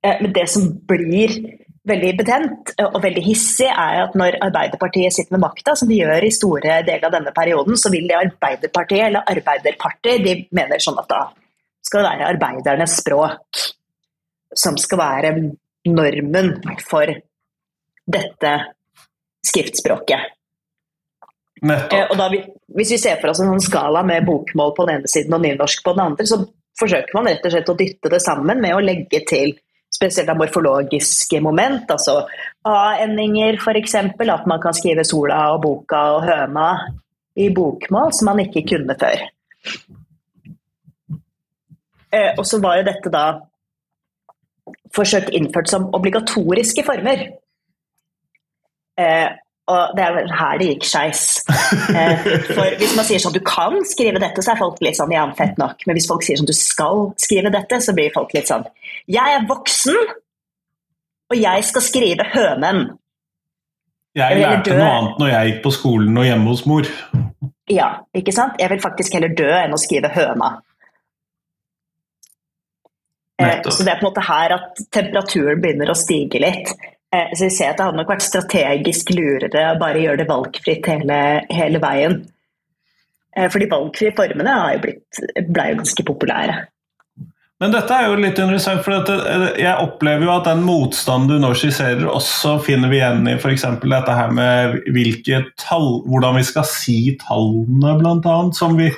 Eh, 0.01 0.17
men 0.21 0.33
det 0.35 0.45
som 0.51 0.67
blir 0.89 1.37
veldig 1.85 2.11
betent 2.19 2.71
og 2.81 2.97
veldig 3.03 3.23
hissig, 3.25 3.69
er 3.69 4.01
at 4.07 4.15
når 4.17 4.39
Arbeiderpartiet 4.45 5.13
sitter 5.13 5.35
med 5.35 5.43
makta, 5.45 5.75
som 5.77 5.89
de 5.89 5.99
gjør 5.99 6.25
i 6.25 6.33
store 6.33 6.79
deler 6.87 7.07
av 7.07 7.13
denne 7.13 7.33
perioden, 7.35 7.77
så 7.77 7.91
vil 7.93 8.07
det 8.09 8.17
Arbeiderpartiet, 8.19 9.07
eller 9.09 9.33
Arbeiderpartiet, 9.35 10.23
de 10.25 10.35
mener 10.55 10.81
sånn 10.81 10.99
at 11.01 11.09
da 11.11 11.21
skal 11.85 12.01
det 12.01 12.09
være 12.09 12.29
arbeidernes 12.33 12.95
språk 13.01 13.65
som 14.55 14.77
skal 14.81 15.01
være 15.01 15.33
normen 15.91 16.55
for 16.81 17.11
dette 18.05 18.53
skriftspråket. 19.45 20.31
Nettopp. 21.65 22.11
og 22.11 22.17
da, 22.19 22.25
hvis 22.77 22.91
vi 22.93 22.97
ser 22.99 23.19
for 23.21 23.31
oss 23.31 23.39
en 23.41 23.53
sånn 23.53 23.63
skala 23.63 24.01
med 24.05 24.25
bokmål 24.27 24.73
på 24.75 24.85
den 24.87 24.99
ene 24.99 25.09
siden 25.09 25.37
og 25.37 25.43
nynorsk 25.45 25.85
på 25.85 25.93
den 25.95 26.03
andre, 26.03 26.25
så 26.27 26.41
forsøker 26.79 27.15
man 27.15 27.29
rett 27.29 27.45
og 27.47 27.53
slett 27.53 27.71
å 27.71 27.77
dytte 27.79 28.11
det 28.11 28.19
sammen 28.23 28.59
med 28.61 28.75
å 28.75 28.83
legge 28.83 29.21
til 29.29 29.55
spesielt 29.95 30.29
av 30.31 30.39
morfologiske 30.39 31.39
moment, 31.43 31.89
altså 31.91 32.21
a-endinger 32.67 33.59
f.eks. 33.61 33.95
At 33.95 34.47
man 34.49 34.61
kan 34.63 34.75
skrive 34.75 35.05
sola 35.07 35.39
og 35.55 35.63
boka 35.63 36.01
og 36.17 36.27
høna 36.27 36.69
i 37.39 37.49
bokmål 37.55 38.13
som 38.15 38.31
man 38.31 38.43
ikke 38.45 38.65
kunne 38.73 38.95
før. 38.99 39.25
Eh, 42.15 42.31
og 42.37 42.45
så 42.47 42.61
var 42.63 42.79
jo 42.79 42.87
dette 42.87 43.11
da 43.11 43.25
forsøkt 44.95 45.33
innført 45.35 45.69
som 45.71 45.89
obligatoriske 45.95 46.85
former. 46.87 47.27
Og 49.65 49.95
det 49.98 50.03
er 50.05 50.12
vel 50.13 50.27
her 50.29 50.60
det 50.62 50.67
gikk 50.74 50.84
skeis. 50.86 51.22
Eh, 51.95 52.25
for 52.51 52.75
hvis 52.77 52.93
man 52.98 53.05
sier 53.07 53.22
sånn 53.22 53.34
du 53.34 53.41
kan 53.45 53.79
skrive 53.88 54.19
dette, 54.22 54.43
så 54.43 54.53
er 54.53 54.60
folk 54.60 54.77
litt 54.84 54.98
sånn 54.98 55.13
ja, 55.13 55.24
fett 55.38 55.57
nok. 55.62 55.81
Men 55.88 55.98
hvis 55.98 56.07
folk 56.10 56.25
sier 56.25 56.38
sånn 56.38 56.50
du 56.50 56.53
skal 56.57 57.07
skrive 57.22 57.50
dette, 57.53 57.79
så 57.81 57.95
blir 57.98 58.13
folk 58.13 58.34
litt 58.36 58.50
sånn 58.51 58.65
jeg 59.12 59.38
er 59.38 59.43
voksen, 59.50 59.98
og 61.29 61.38
jeg 61.38 61.65
skal 61.67 61.84
skrive 61.86 62.25
hønen. 62.34 62.86
Jeg 64.15 64.39
lærte 64.39 64.77
noe 64.77 64.91
annet 64.91 65.19
når 65.22 65.31
jeg 65.31 65.50
gikk 65.50 65.60
på 65.65 65.74
skolen 65.75 66.17
og 66.22 66.25
hjemme 66.25 66.53
hos 66.53 66.63
mor. 66.69 66.89
Ja, 67.69 67.89
ikke 68.15 68.34
sant? 68.34 68.57
Jeg 68.62 68.72
vil 68.72 68.81
faktisk 68.84 69.17
heller 69.17 69.34
dø 69.36 69.50
enn 69.57 69.75
å 69.75 69.81
skrive 69.81 70.12
høna. 70.13 70.55
Eh, 73.41 73.57
så 73.67 73.84
det 73.84 73.91
er 73.91 74.00
på 74.00 74.05
en 74.05 74.12
måte 74.13 74.24
her 74.24 74.55
at 74.55 74.84
temperaturen 74.95 75.60
begynner 75.62 75.91
å 75.91 75.98
stige 76.00 76.39
litt. 76.39 76.72
Eh, 77.13 77.33
så 77.38 77.47
jeg 77.47 77.55
ser 77.57 77.71
at 77.71 77.79
det 77.79 77.88
hadde 77.88 78.00
nok 78.01 78.13
vært 78.13 78.25
strategisk 78.25 79.12
lurere 79.15 79.65
å 79.71 79.79
bare 79.81 80.01
gjøre 80.03 80.24
det 80.24 80.29
valgfritt 80.29 80.89
hele, 80.89 81.19
hele 81.53 81.81
veien. 81.83 82.21
Eh, 83.35 83.50
for 83.51 83.62
de 83.62 83.69
valgfrie 83.71 84.15
formene 84.17 84.55
ble 84.79 85.67
jo 85.71 85.81
ganske 85.81 86.07
populære. 86.07 86.62
Men 87.63 87.71
dette 87.71 87.95
er 87.95 88.09
jo 88.09 88.17
litt 88.19 88.39
interessant, 88.41 88.81
for 88.83 89.13
eh, 89.15 89.43
jeg 89.62 89.79
opplever 89.79 90.27
jo 90.27 90.31
at 90.33 90.47
den 90.50 90.65
motstanden 90.67 91.29
du 91.29 91.39
nå 91.39 91.53
skisserer, 91.55 92.03
også 92.12 92.57
finner 92.65 92.91
vi 92.91 92.97
igjen 93.00 93.24
i 93.31 93.38
f.eks. 93.38 93.63
dette 93.79 94.15
her 94.17 94.33
med 94.35 94.75
tall, 95.62 96.01
hvordan 96.03 96.35
vi 96.35 96.43
skal 96.50 96.67
si 96.67 96.97
tallene, 97.21 97.95
bl.a. 98.01 98.35
Som 98.59 98.75
vi 98.75 98.89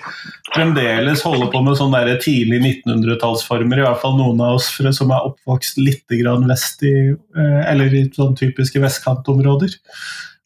fremdeles 0.56 1.22
holder 1.28 1.52
på 1.54 1.62
med 1.68 1.78
sånne 1.78 2.02
der 2.10 2.18
tidlig 2.24 2.64
1900-tallsformer, 2.88 3.78
i 3.78 3.86
hvert 3.86 4.02
fall 4.02 4.18
noen 4.18 4.42
av 4.42 4.58
oss 4.58 4.72
som 4.74 5.14
er 5.14 5.30
oppvokst 5.30 5.78
litt 5.78 6.18
vest 6.48 6.82
i 6.88 6.96
eh, 7.14 7.62
Eller 7.70 7.94
i 7.94 8.08
sånn 8.16 8.34
typiske 8.40 8.82
vestkantområder. 8.82 9.78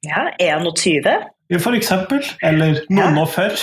Ja, 0.03 0.27
21. 0.41 1.08
For 1.63 1.80
eksempel. 1.80 2.25
Eller 2.44 2.84
noen 2.91 3.24
og 3.24 3.32
før. 3.32 3.56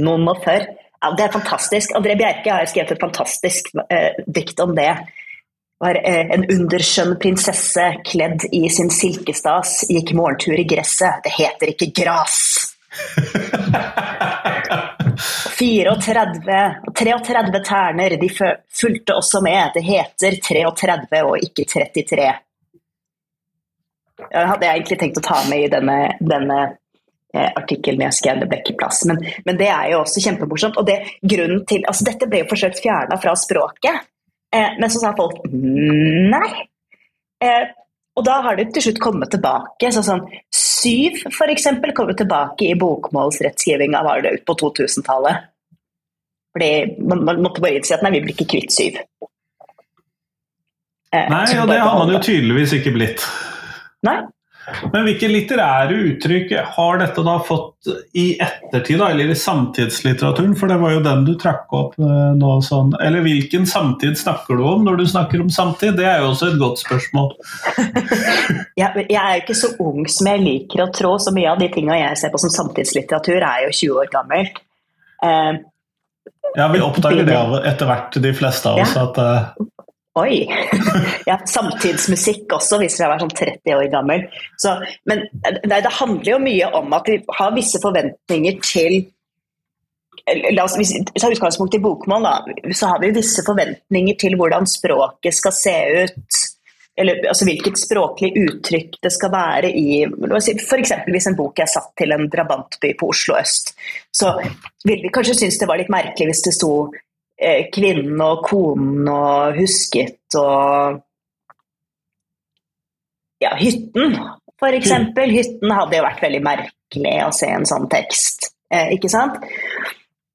Noen 0.00 0.28
og 0.28 0.40
før. 0.44 0.64
Ja, 1.00 1.12
det 1.14 1.28
er 1.28 1.32
fantastisk. 1.32 1.94
André 1.94 2.16
Bjerke 2.18 2.52
har 2.52 2.66
skrevet 2.66 2.96
et 2.96 3.00
fantastisk 3.00 3.70
eh, 3.90 4.18
dikt 4.26 4.60
om 4.60 4.74
det. 4.74 4.90
Var, 5.78 6.00
eh, 6.02 6.32
en 6.34 6.46
underskjønn 6.50 7.14
prinsesse 7.22 7.84
kledd 8.08 8.48
i 8.52 8.64
sin 8.72 8.90
silkestas 8.90 9.84
gikk 9.90 10.10
morgentur 10.18 10.58
i 10.58 10.66
gresset. 10.66 11.22
Det 11.22 11.34
heter 11.36 11.70
ikke 11.74 11.92
gras. 12.02 12.40
34 15.58 16.58
33 16.94 17.60
terner, 17.68 18.16
de 18.18 18.28
fulgte 18.80 19.14
også 19.14 19.40
med. 19.44 19.70
Det 19.74 19.84
heter 19.86 20.40
33 20.42 21.22
og 21.22 21.38
ikke 21.46 21.64
33. 21.64 22.28
Det 24.18 24.46
hadde 24.50 24.66
jeg 24.66 24.80
egentlig 24.80 24.98
tenkt 24.98 25.20
å 25.20 25.26
ta 25.28 25.38
med 25.46 25.62
i 25.62 25.70
denne, 25.70 25.98
denne 26.18 26.58
artikkelen 27.36 28.06
jeg 28.06 28.16
skrev, 28.16 28.40
det 28.40 28.48
ble 28.50 28.60
ikke 28.62 28.76
plass. 28.80 29.02
Men, 29.08 29.20
men, 29.44 29.58
det 29.60 29.68
er 29.68 29.92
jo 29.92 30.02
også 30.02 30.22
kjempemorsomt. 30.24 30.78
Og 30.80 30.86
det, 30.88 30.98
grunnen 31.20 31.64
til, 31.68 31.84
altså 31.88 32.06
dette 32.08 32.28
ble 32.30 32.42
jo 32.44 32.50
forsøkt 32.52 32.80
fjerna 32.84 33.18
fra 33.20 33.34
språket, 33.38 34.08
eh, 34.54 34.78
men 34.78 34.92
så 34.92 35.02
sa 35.02 35.12
folk 35.18 35.44
nei. 35.52 36.48
Eh, 37.44 37.68
og 38.18 38.24
da 38.26 38.40
har 38.42 38.56
det 38.58 38.72
til 38.74 38.88
slutt 38.88 39.02
kommet 39.02 39.30
tilbake. 39.30 39.92
Så 39.94 40.02
sånn, 40.02 40.24
syv 40.50 41.20
f.eks. 41.30 41.68
kommer 41.94 42.16
tilbake 42.18 42.66
i 42.66 42.78
bokmålsrettskrivinga 42.78 44.02
var 44.06 44.24
det 44.24 44.34
ut 44.38 44.46
på 44.48 44.56
2000-tallet. 44.64 45.46
Fordi 46.56 46.72
man, 47.06 47.22
man, 47.28 47.44
måtte 47.44 47.62
bare 47.62 47.78
innse 47.78 47.94
at 47.94 48.02
nei, 48.02 48.16
vi 48.16 48.24
blir 48.24 48.34
ikke 48.34 48.48
kvitt 48.56 48.74
syv. 48.74 48.98
Eh, 51.14 51.28
nei, 51.30 51.44
og 51.60 51.70
det 51.70 51.78
har 51.78 51.94
man 51.94 52.10
jo 52.10 52.18
tydeligvis 52.24 52.74
ikke 52.80 52.96
blitt. 52.96 53.22
Nei, 54.08 54.18
men 54.92 55.04
hvilke 55.06 55.28
litterære 55.30 55.96
uttrykk 56.10 56.52
har 56.76 57.00
dette 57.00 57.22
da 57.24 57.36
fått 57.44 57.88
i 58.18 58.26
ettertid, 58.42 58.98
da, 59.00 59.10
eller 59.12 59.32
i 59.32 59.36
samtidslitteraturen? 59.38 60.54
For 60.58 60.70
det 60.70 60.78
var 60.82 60.94
jo 60.94 61.04
den 61.04 61.24
du 61.28 61.32
trakk 61.40 61.72
opp 61.76 61.96
eh, 62.00 62.34
nå. 62.38 62.52
sånn. 62.64 62.92
Eller 63.04 63.24
hvilken 63.24 63.66
samtid 63.68 64.18
snakker 64.20 64.58
du 64.58 64.66
om 64.68 64.84
når 64.86 65.00
du 65.00 65.06
snakker 65.08 65.42
om 65.44 65.50
samtid? 65.52 65.96
Det 65.98 66.08
er 66.08 66.22
jo 66.22 66.32
også 66.32 66.50
et 66.52 66.60
godt 66.60 66.82
spørsmål. 66.82 67.32
jeg, 68.80 69.06
jeg 69.08 69.22
er 69.22 69.32
jo 69.34 69.42
ikke 69.44 69.58
så 69.62 69.72
ung 69.84 70.04
som 70.12 70.30
jeg 70.32 70.44
liker 70.44 70.84
å 70.84 70.90
trå, 70.94 71.16
så 71.22 71.34
mye 71.34 71.54
av 71.54 71.62
de 71.62 71.70
tingene 71.72 72.02
jeg 72.02 72.20
ser 72.20 72.34
på 72.34 72.42
som 72.42 72.54
samtidslitteratur, 72.54 73.40
er 73.40 73.66
jo 73.66 73.74
20 73.74 74.04
år 74.04 74.12
gammelt. 74.12 74.62
Uh, 75.24 75.58
ja, 76.56 76.68
vi 76.72 76.80
oppdager 76.82 77.26
det 77.26 77.40
etter 77.68 77.88
hvert, 77.88 78.20
de 78.22 78.32
fleste 78.36 78.70
av 78.70 78.82
oss. 78.82 78.94
Ja. 78.96 79.08
at 79.08 79.18
uh, 79.20 79.68
Oi! 80.18 80.40
ja, 81.28 81.36
samtidsmusikk 81.46 82.56
også, 82.56 82.80
hvis 82.82 82.98
jeg 82.98 83.10
vært 83.10 83.24
sånn 83.26 83.36
30 83.38 83.76
år 83.76 83.86
gammel. 83.92 84.26
Så, 84.60 84.74
men 85.08 85.26
det, 85.44 85.68
det, 85.70 85.94
handler 86.00 86.32
jo 86.34 86.42
mye 86.42 86.72
om 86.80 86.92
at 86.96 87.08
vi 87.10 87.20
har 87.38 87.54
visse 87.56 87.80
forventninger 87.84 88.60
til 88.64 89.00
La 90.52 90.66
oss 90.66 90.74
ta 90.76 91.28
utgangspunkt 91.30 91.76
i 91.78 91.80
bokmål, 91.80 92.26
da. 92.26 92.72
Så 92.76 92.90
har 92.90 92.98
vi 93.00 93.14
visse 93.16 93.40
forventninger 93.46 94.16
til 94.20 94.34
hvordan 94.36 94.66
språket 94.68 95.36
skal 95.38 95.54
se 95.56 95.76
ut. 96.02 96.40
Eller 96.98 97.22
altså 97.30 97.46
hvilket 97.46 97.78
språklig 97.78 98.32
uttrykk 98.42 98.98
det 99.04 99.12
skal 99.14 99.30
være 99.32 99.70
i 99.70 100.02
F.eks. 100.04 100.94
hvis 101.06 101.28
en 101.30 101.38
bok 101.38 101.62
er 101.62 101.70
satt 101.70 101.92
til 101.96 102.12
en 102.12 102.26
drabantby 102.28 102.90
på 102.98 103.12
Oslo 103.14 103.38
øst, 103.38 103.72
så 104.12 104.34
vil 104.84 105.04
vi 105.04 105.12
kanskje 105.14 105.38
synes 105.44 105.60
det 105.60 105.68
var 105.70 105.78
litt 105.80 105.92
merkelig 105.94 106.32
hvis 106.32 106.44
det 106.48 106.56
sto 106.58 106.72
kvinnen 107.74 108.18
og 108.24 108.42
konen 108.48 109.06
og 109.12 109.58
husket 109.58 110.38
og 110.38 110.98
ja, 113.38 113.52
hytten, 113.54 114.16
for 114.58 114.74
eksempel. 114.74 115.30
Hytten 115.30 115.70
hadde 115.70 116.00
jo 116.00 116.06
vært 116.06 116.22
veldig 116.24 116.42
merkelig 116.42 117.16
å 117.22 117.32
se 117.34 117.50
en 117.54 117.66
sånn 117.68 117.86
tekst, 117.92 118.50
eh, 118.74 118.90
ikke 118.96 119.10
sant? 119.12 119.38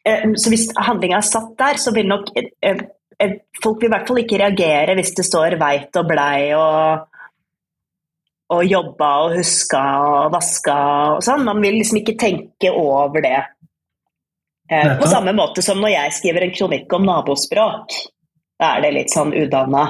Eh, 0.08 0.30
så 0.40 0.52
hvis 0.54 0.70
handlinga 0.80 1.20
er 1.20 1.28
satt 1.28 1.52
der, 1.60 1.80
så 1.82 1.96
vil 1.96 2.10
nok 2.12 2.32
Folk 3.64 3.78
vil 3.80 3.88
i 3.88 3.92
hvert 3.94 4.08
fall 4.10 4.20
ikke 4.20 4.40
reagere 4.42 4.96
hvis 4.98 5.14
det 5.16 5.24
står 5.24 5.54
'veit' 5.56 5.96
og 6.02 6.08
'blei' 6.10 6.56
og 6.58 7.06
og 8.54 8.66
jobba 8.66 9.10
og 9.26 9.36
huska 9.38 9.82
og 10.04 10.34
vaska 10.34 10.78
og 11.16 11.24
sånn. 11.26 11.46
Man 11.48 11.62
vil 11.64 11.80
liksom 11.80 12.02
ikke 12.02 12.18
tenke 12.20 12.72
over 12.74 13.24
det. 13.24 13.40
Eh, 14.74 14.98
på 14.98 15.08
samme 15.08 15.34
måte 15.34 15.62
som 15.62 15.82
når 15.82 15.94
jeg 15.94 16.18
skriver 16.20 16.46
en 16.46 16.56
kronikk 16.56 16.94
om 16.98 17.06
nabospråk. 17.08 17.98
Da 18.60 18.75
er 18.77 18.86
det 18.86 18.94
litt 18.96 19.13
sånn 19.13 19.34
udanna. 19.36 19.86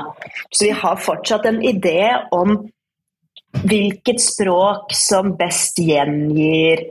Så 0.49 0.67
vi 0.67 0.73
har 0.83 1.01
fortsatt 1.03 1.45
en 1.45 1.61
idé 1.63 2.09
om 2.33 2.57
hvilket 3.63 4.21
språk 4.21 4.95
som 4.97 5.35
best 5.37 5.77
gjengir 5.79 6.81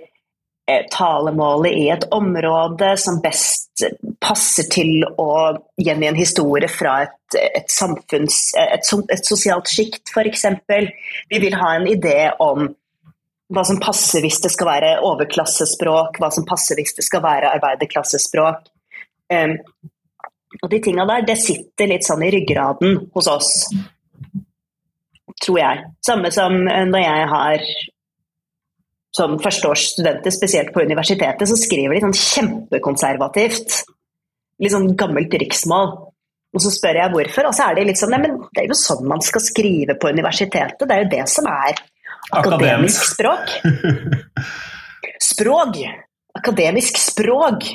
eh, 0.70 0.84
talemålet 0.94 1.74
i 1.74 1.88
et 1.90 2.06
område, 2.14 2.94
som 2.96 3.18
best 3.24 3.84
passer 4.22 4.68
til 4.70 5.02
å 5.18 5.32
gjengi 5.80 6.06
en 6.06 6.20
historie 6.20 6.70
fra 6.70 7.00
et, 7.08 7.38
et, 7.40 7.66
samfunns, 7.72 8.52
et, 8.60 8.92
et 9.16 9.26
sosialt 9.26 9.68
sjikt, 9.68 10.12
f.eks. 10.12 10.46
Vi 11.32 11.42
vil 11.42 11.58
ha 11.58 11.74
en 11.76 11.88
idé 11.90 12.30
om 12.38 12.68
hva 13.52 13.64
som 13.68 13.80
passer 13.82 14.24
hvis 14.24 14.40
det 14.44 14.50
skal 14.54 14.70
være 14.70 14.92
overklassespråk, 15.06 16.20
hva 16.20 16.30
som 16.34 16.46
passer 16.48 16.78
hvis 16.78 16.96
det 16.98 17.04
skal 17.06 17.22
være 17.24 17.52
arbeiderklassespråk. 17.58 18.68
Um, 19.32 19.56
og 20.62 20.68
de 20.72 20.80
tinga 20.84 21.06
der, 21.08 21.24
det 21.26 21.38
sitter 21.40 21.90
litt 21.90 22.06
sånn 22.06 22.24
i 22.26 22.30
ryggraden 22.32 22.98
hos 23.14 23.28
oss, 23.30 23.50
tror 25.42 25.58
jeg. 25.58 25.86
Samme 26.04 26.30
som 26.34 26.58
når 26.64 27.02
jeg 27.02 27.28
har 27.32 27.66
som 29.12 29.36
førsteårsstudenter, 29.42 30.32
spesielt 30.32 30.72
på 30.72 30.84
universitetet, 30.86 31.44
så 31.48 31.56
skriver 31.58 31.96
de 31.96 32.04
sånn 32.04 32.16
kjempekonservativt. 32.16 33.82
Litt 34.62 34.72
sånn 34.72 34.92
gammelt 34.96 35.34
riksmål. 35.42 35.92
Og 36.52 36.60
så 36.60 36.72
spør 36.72 37.00
jeg 37.00 37.12
hvorfor, 37.14 37.48
og 37.48 37.56
så 37.56 37.68
er 37.68 37.78
de 37.78 37.86
litt 37.88 38.00
sånn 38.00 38.12
Nei, 38.12 38.20
men 38.24 38.36
det 38.52 38.62
er 38.62 38.68
jo 38.68 38.76
sånn 38.76 39.06
man 39.08 39.24
skal 39.24 39.44
skrive 39.44 39.96
på 40.00 40.12
universitetet. 40.12 40.84
Det 40.84 40.96
er 40.96 41.04
jo 41.04 41.12
det 41.14 41.24
som 41.32 41.48
er 41.48 41.80
Akademisk 42.30 43.04
språk. 43.14 43.50
Språk. 45.22 45.76
Akademisk 46.38 46.98
språk. 46.98 47.66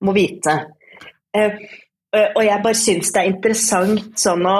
Må 0.00 0.12
vite. 0.12 0.54
Eh, 1.34 1.56
eh, 2.14 2.28
og 2.34 2.44
jeg 2.44 2.62
bare 2.62 2.78
syns 2.78 3.12
det 3.14 3.22
er 3.22 3.32
interessant 3.32 4.12
sånn 4.20 4.46
å 4.46 4.58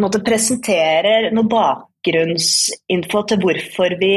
måtte 0.00 0.22
presentere 0.24 1.30
noe 1.34 1.48
bakgrunnsinfo 1.50 3.22
til 3.28 3.42
hvorfor 3.42 3.96
vi 4.00 4.16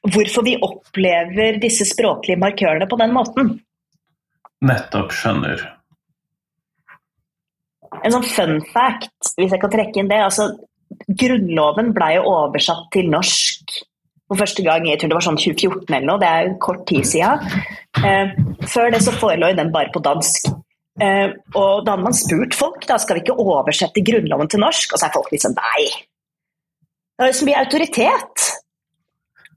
hvorfor 0.00 0.46
vi 0.46 0.54
opplever 0.64 1.58
disse 1.60 1.84
språklige 1.84 2.40
markørene 2.40 2.88
på 2.88 2.96
den 3.00 3.12
måten. 3.12 3.50
Nettopp 4.64 5.12
skjønner. 5.12 5.60
En 8.00 8.14
sånn 8.14 8.24
fun 8.24 8.60
fact, 8.72 9.34
hvis 9.36 9.52
jeg 9.52 9.60
kan 9.60 9.72
trekke 9.72 10.00
inn 10.00 10.08
det. 10.08 10.22
altså 10.24 10.48
Grunnloven 11.20 11.94
ble 11.94 12.14
jo 12.16 12.26
oversatt 12.30 12.88
til 12.94 13.10
norsk 13.12 13.80
for 14.30 14.38
første 14.38 14.62
gang 14.62 14.86
jeg 14.86 15.00
tror 15.00 15.10
det 15.10 15.16
var 15.18 15.26
sånn 15.26 15.40
2014 15.42 15.88
eller 15.90 16.06
noe, 16.06 16.20
det 16.22 16.28
er 16.30 16.44
jo 16.46 16.58
kort 16.62 16.84
tid 16.86 17.06
siden. 17.10 17.40
Eh, 18.06 18.30
før 18.70 18.92
det 18.94 19.00
så 19.02 19.14
forelå 19.18 19.50
den 19.58 19.72
bare 19.74 19.90
på 19.90 20.02
dansk. 20.04 20.46
Eh, 21.02 21.32
og 21.58 21.82
da 21.82 21.96
hadde 21.96 22.04
man 22.04 22.14
spurt 22.14 22.54
folk 22.54 22.86
da 22.86 22.98
skal 23.02 23.18
vi 23.18 23.24
ikke 23.24 23.42
oversette 23.42 24.04
Grunnloven 24.06 24.50
til 24.52 24.62
norsk, 24.62 24.94
og 24.94 25.02
så 25.02 25.08
er 25.08 25.16
folk 25.16 25.32
liksom 25.34 25.56
nei. 25.58 25.88
Det 27.18 27.26
er 27.26 27.36
så 27.36 27.48
mye 27.48 27.58
autoritet. 27.58 28.46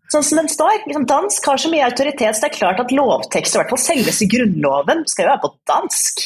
Sånn 0.09 0.25
som 0.25 0.41
den 0.41 0.49
står. 0.49 0.81
Liksom, 0.87 1.05
dansk 1.09 1.51
har 1.51 1.61
så 1.61 1.69
mye 1.69 1.85
autoritet, 1.85 2.33
så 2.33 2.47
det 2.47 2.49
er 2.49 2.57
klart 2.57 2.81
at 2.81 2.95
lovtekst, 2.97 3.53
i 3.53 3.61
hvert 3.61 3.75
fall 3.75 3.83
selveste 3.85 4.29
Grunnloven, 4.33 5.05
skal 5.09 5.27
jo 5.27 5.33
være 5.35 5.43
på 5.45 5.53
dansk. 5.69 6.25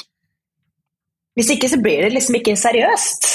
Hvis 1.37 1.51
ikke 1.53 1.69
så 1.75 1.83
blir 1.83 2.07
det 2.07 2.15
liksom 2.15 2.39
ikke 2.39 2.55
seriøst. 2.57 3.27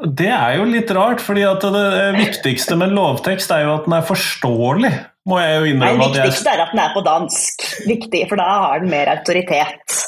Det 0.00 0.30
er 0.32 0.56
jo 0.56 0.64
litt 0.64 0.90
rart, 0.96 1.20
fordi 1.20 1.42
at 1.44 1.64
det 1.74 2.04
viktigste 2.16 2.76
med 2.80 2.94
lovtekst 2.96 3.50
er 3.52 3.66
jo 3.66 3.74
at 3.74 3.88
den 3.88 3.96
er 3.98 4.06
forståelig. 4.08 4.92
Må 5.28 5.40
jeg 5.42 5.58
jo 5.58 5.72
innrømme. 5.74 6.06
Det 6.14 6.22
viktigste 6.24 6.54
er 6.54 6.62
at 6.64 6.72
den 6.72 6.80
er 6.80 6.94
på 6.94 7.02
dansk. 7.04 7.66
Viktig, 7.88 8.24
For 8.30 8.40
da 8.40 8.48
har 8.64 8.80
den 8.80 8.92
mer 8.92 9.12
autoritet. 9.12 10.00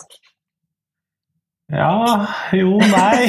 Ja 1.73 2.27
Jo, 2.53 2.77
nei. 2.81 3.29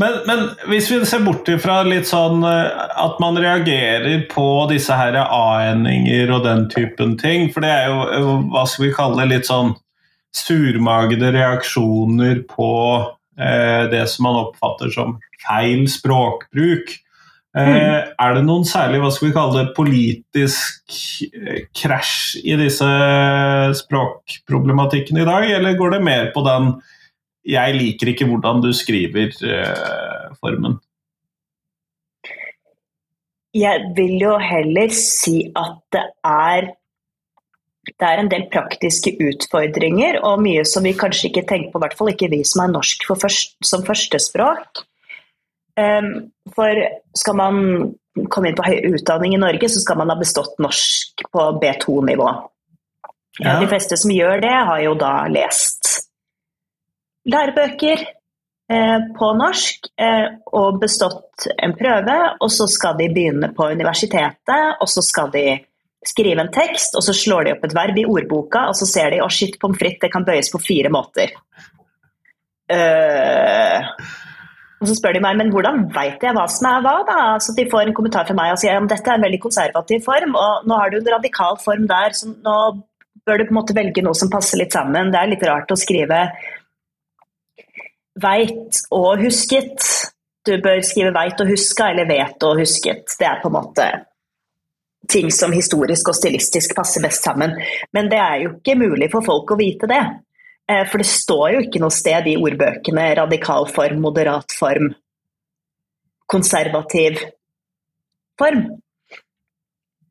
Men, 0.00 0.12
men, 0.26 0.44
hvis 0.70 0.88
vi 0.90 0.98
ser 1.06 1.22
bort 1.22 1.46
ifra 1.52 1.82
litt 1.86 2.08
sånn 2.08 2.42
eh, 2.48 2.86
at 3.04 3.18
man 3.22 3.36
reagerer 3.38 4.24
på 4.30 4.46
disse 4.70 4.96
her 4.98 5.18
a-endinger 5.20 6.32
og 6.32 6.46
den 6.46 6.64
typen 6.72 7.14
ting, 7.20 7.50
for 7.52 7.62
det 7.62 7.70
er 7.70 7.92
jo 7.92 8.38
hva 8.50 8.64
skal 8.66 8.86
vi 8.88 8.94
kalle 8.96 9.28
litt 9.30 9.46
sånn 9.50 9.74
surmagede 10.34 11.30
reaksjoner 11.36 12.40
på 12.48 12.70
det 13.32 14.02
som 14.12 14.26
man 14.26 14.42
oppfatter 14.42 14.90
som 14.92 15.14
feil 15.40 15.86
språkbruk. 15.88 16.90
Eh, 17.52 17.68
mm. 17.68 18.12
Er 18.16 18.36
det 18.36 18.44
noen 18.46 18.64
særlig 18.64 19.02
hva 19.02 19.10
skal 19.12 19.28
vi 19.28 19.34
kalle 19.36 19.58
det, 19.58 19.74
politisk 19.76 20.94
eh, 21.28 21.66
krasj 21.76 22.40
i 22.48 22.56
disse 22.60 22.88
språkproblematikkene 23.82 25.24
i 25.24 25.28
dag, 25.28 25.48
eller 25.58 25.76
går 25.76 25.90
det 25.96 26.06
mer 26.06 26.32
på 26.32 26.40
den 26.48 26.64
'jeg 27.44 27.74
liker 27.74 28.06
ikke 28.08 28.28
hvordan 28.30 28.62
du 28.62 28.70
skriver'-formen? 28.72 30.78
Jeg 33.52 33.92
vil 33.96 34.22
jo 34.22 34.38
heller 34.38 34.88
si 34.88 35.52
at 35.56 35.76
det 35.92 36.06
er 36.24 36.72
det 37.88 38.06
er 38.06 38.20
en 38.20 38.30
del 38.30 38.44
praktiske 38.52 39.14
utfordringer 39.18 40.20
og 40.22 40.42
mye 40.44 40.62
som 40.68 40.86
vi 40.86 40.94
kanskje 40.98 41.30
ikke 41.30 41.46
tenker 41.48 41.72
på, 41.72 41.80
i 41.80 41.84
hvert 41.86 41.96
fall 41.98 42.12
ikke 42.12 42.30
vi 42.30 42.42
som 42.46 42.62
er 42.64 42.74
norsk 42.76 43.08
først, 43.10 43.56
som 43.66 43.82
førstespråk. 43.86 44.84
Um, 45.80 46.30
for 46.54 46.78
skal 47.16 47.36
man 47.38 47.58
komme 48.30 48.50
inn 48.50 48.58
på 48.58 48.66
høy 48.66 48.92
utdanning 48.92 49.34
i 49.34 49.40
Norge, 49.40 49.70
så 49.72 49.82
skal 49.82 49.98
man 49.98 50.12
ha 50.12 50.18
bestått 50.20 50.58
norsk 50.62 51.24
på 51.32 51.46
B2-nivå. 51.62 52.30
Ja. 53.40 53.56
De 53.58 53.68
fleste 53.70 53.96
som 53.96 54.12
gjør 54.12 54.42
det, 54.44 54.52
har 54.52 54.82
jo 54.84 54.94
da 55.00 55.14
lest 55.32 55.88
lærebøker 57.28 58.02
eh, 58.72 58.98
på 59.16 59.28
norsk 59.38 59.88
eh, 60.00 60.26
og 60.52 60.80
bestått 60.82 61.46
en 61.56 61.74
prøve, 61.78 62.18
og 62.42 62.50
så 62.52 62.66
skal 62.70 62.98
de 62.98 63.08
begynne 63.14 63.52
på 63.56 63.70
universitetet, 63.72 64.76
og 64.80 64.90
så 64.90 65.04
skal 65.06 65.32
de 65.34 65.46
skrive 66.06 66.42
en 66.42 66.50
tekst, 66.54 66.96
og 66.98 67.04
så 67.06 67.14
slår 67.16 67.46
de 67.46 67.54
opp 67.56 67.66
et 67.66 67.76
verb 67.76 68.00
i 68.00 68.06
ordboka, 68.08 68.66
og 68.70 68.78
så 68.78 68.88
ser 68.88 69.14
de 69.14 69.22
å 69.22 69.28
oh 69.28 69.32
shit, 69.32 69.58
pommes 69.62 69.78
frites, 69.78 70.00
det 70.02 70.10
kan 70.12 70.26
bøyes 70.26 70.50
på 70.52 70.60
fire 70.62 70.90
måter. 70.92 71.34
Uh, 72.72 73.82
og 74.82 74.88
så 74.88 74.96
spør 74.98 75.14
de 75.14 75.20
meg 75.22 75.36
men 75.38 75.50
hvordan 75.52 75.84
veit 75.94 76.22
jeg 76.24 76.34
hva 76.34 76.46
som 76.50 76.66
er 76.70 76.80
hva. 76.82 76.94
da? 77.06 77.18
Så 77.42 77.54
De 77.54 77.68
får 77.70 77.86
en 77.86 77.94
kommentar 77.94 78.26
fra 78.26 78.34
meg 78.38 78.54
og 78.54 78.62
sier 78.62 78.78
at 78.78 78.88
dette 78.90 79.10
er 79.12 79.20
en 79.20 79.26
veldig 79.26 79.42
konservativ 79.44 80.02
form, 80.06 80.34
og 80.38 80.66
nå 80.66 80.78
har 80.80 80.90
du 80.90 80.98
en 80.98 81.12
radikal 81.14 81.58
form 81.62 81.86
der, 81.90 82.16
så 82.18 82.32
nå 82.32 82.56
bør 83.22 83.38
du 83.38 83.46
på 83.46 83.54
en 83.54 83.60
måte 83.60 83.76
velge 83.76 84.02
noe 84.02 84.18
som 84.18 84.30
passer 84.32 84.58
litt 84.58 84.74
sammen. 84.74 85.12
Det 85.14 85.20
er 85.20 85.30
litt 85.30 85.44
rart 85.46 85.70
å 85.70 85.78
skrive 85.78 86.24
veit 88.22 88.82
og 88.90 89.22
husket. 89.22 89.86
Du 90.42 90.56
bør 90.58 90.82
skrive 90.82 91.12
veit 91.14 91.38
og 91.40 91.52
huska 91.52 91.92
eller 91.92 92.08
vet 92.10 92.48
og 92.48 92.58
husket. 92.58 93.14
Det 93.20 93.28
er 93.28 93.38
på 93.38 93.52
en 93.52 93.60
måte 93.60 93.86
ting 95.08 95.30
som 95.34 95.52
historisk 95.52 96.12
og 96.12 96.16
stilistisk 96.16 96.76
passer 96.76 97.02
best 97.02 97.24
sammen. 97.24 97.56
Men 97.92 98.10
det 98.12 98.20
er 98.22 98.44
jo 98.44 98.54
ikke 98.56 98.78
mulig 98.78 99.10
for 99.12 99.24
folk 99.26 99.54
å 99.54 99.58
vite 99.58 99.90
det. 99.90 100.02
Eh, 100.70 100.84
for 100.88 101.02
det 101.02 101.08
står 101.10 101.46
jo 101.56 101.64
ikke 101.66 101.82
noe 101.82 101.94
sted 101.94 102.28
i 102.30 102.38
ordbøkene 102.38 103.08
radikal 103.18 103.66
form, 103.70 104.00
moderat 104.04 104.54
form, 104.58 104.92
konservativ 106.30 107.18
form. 108.38 108.64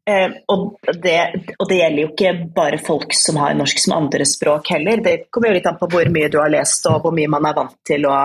Eh, 0.09 0.31
og 0.51 0.77
det, 1.03 1.17
og 1.59 1.67
det, 1.69 1.77
gjelder 1.77 2.01
jo 2.01 2.11
ikke 2.11 2.33
bare 2.55 2.81
folk 2.81 3.13
som 3.15 3.37
har 3.37 3.55
norsk 3.55 3.79
som 3.79 3.95
andrespråk 3.99 4.73
heller. 4.73 5.03
Det 5.03 5.15
kommer 5.29 5.51
jo 5.51 5.59
litt 5.59 5.69
an 5.69 5.79
på 5.79 5.89
hvor 5.93 6.09
mye 6.13 6.29
du 6.31 6.39
har 6.41 6.51
lest 6.51 6.87
og 6.89 7.05
hvor 7.05 7.15
mye 7.15 7.31
man 7.31 7.47
er 7.47 7.57
vant 7.57 7.77
til 7.87 8.07
å 8.09 8.19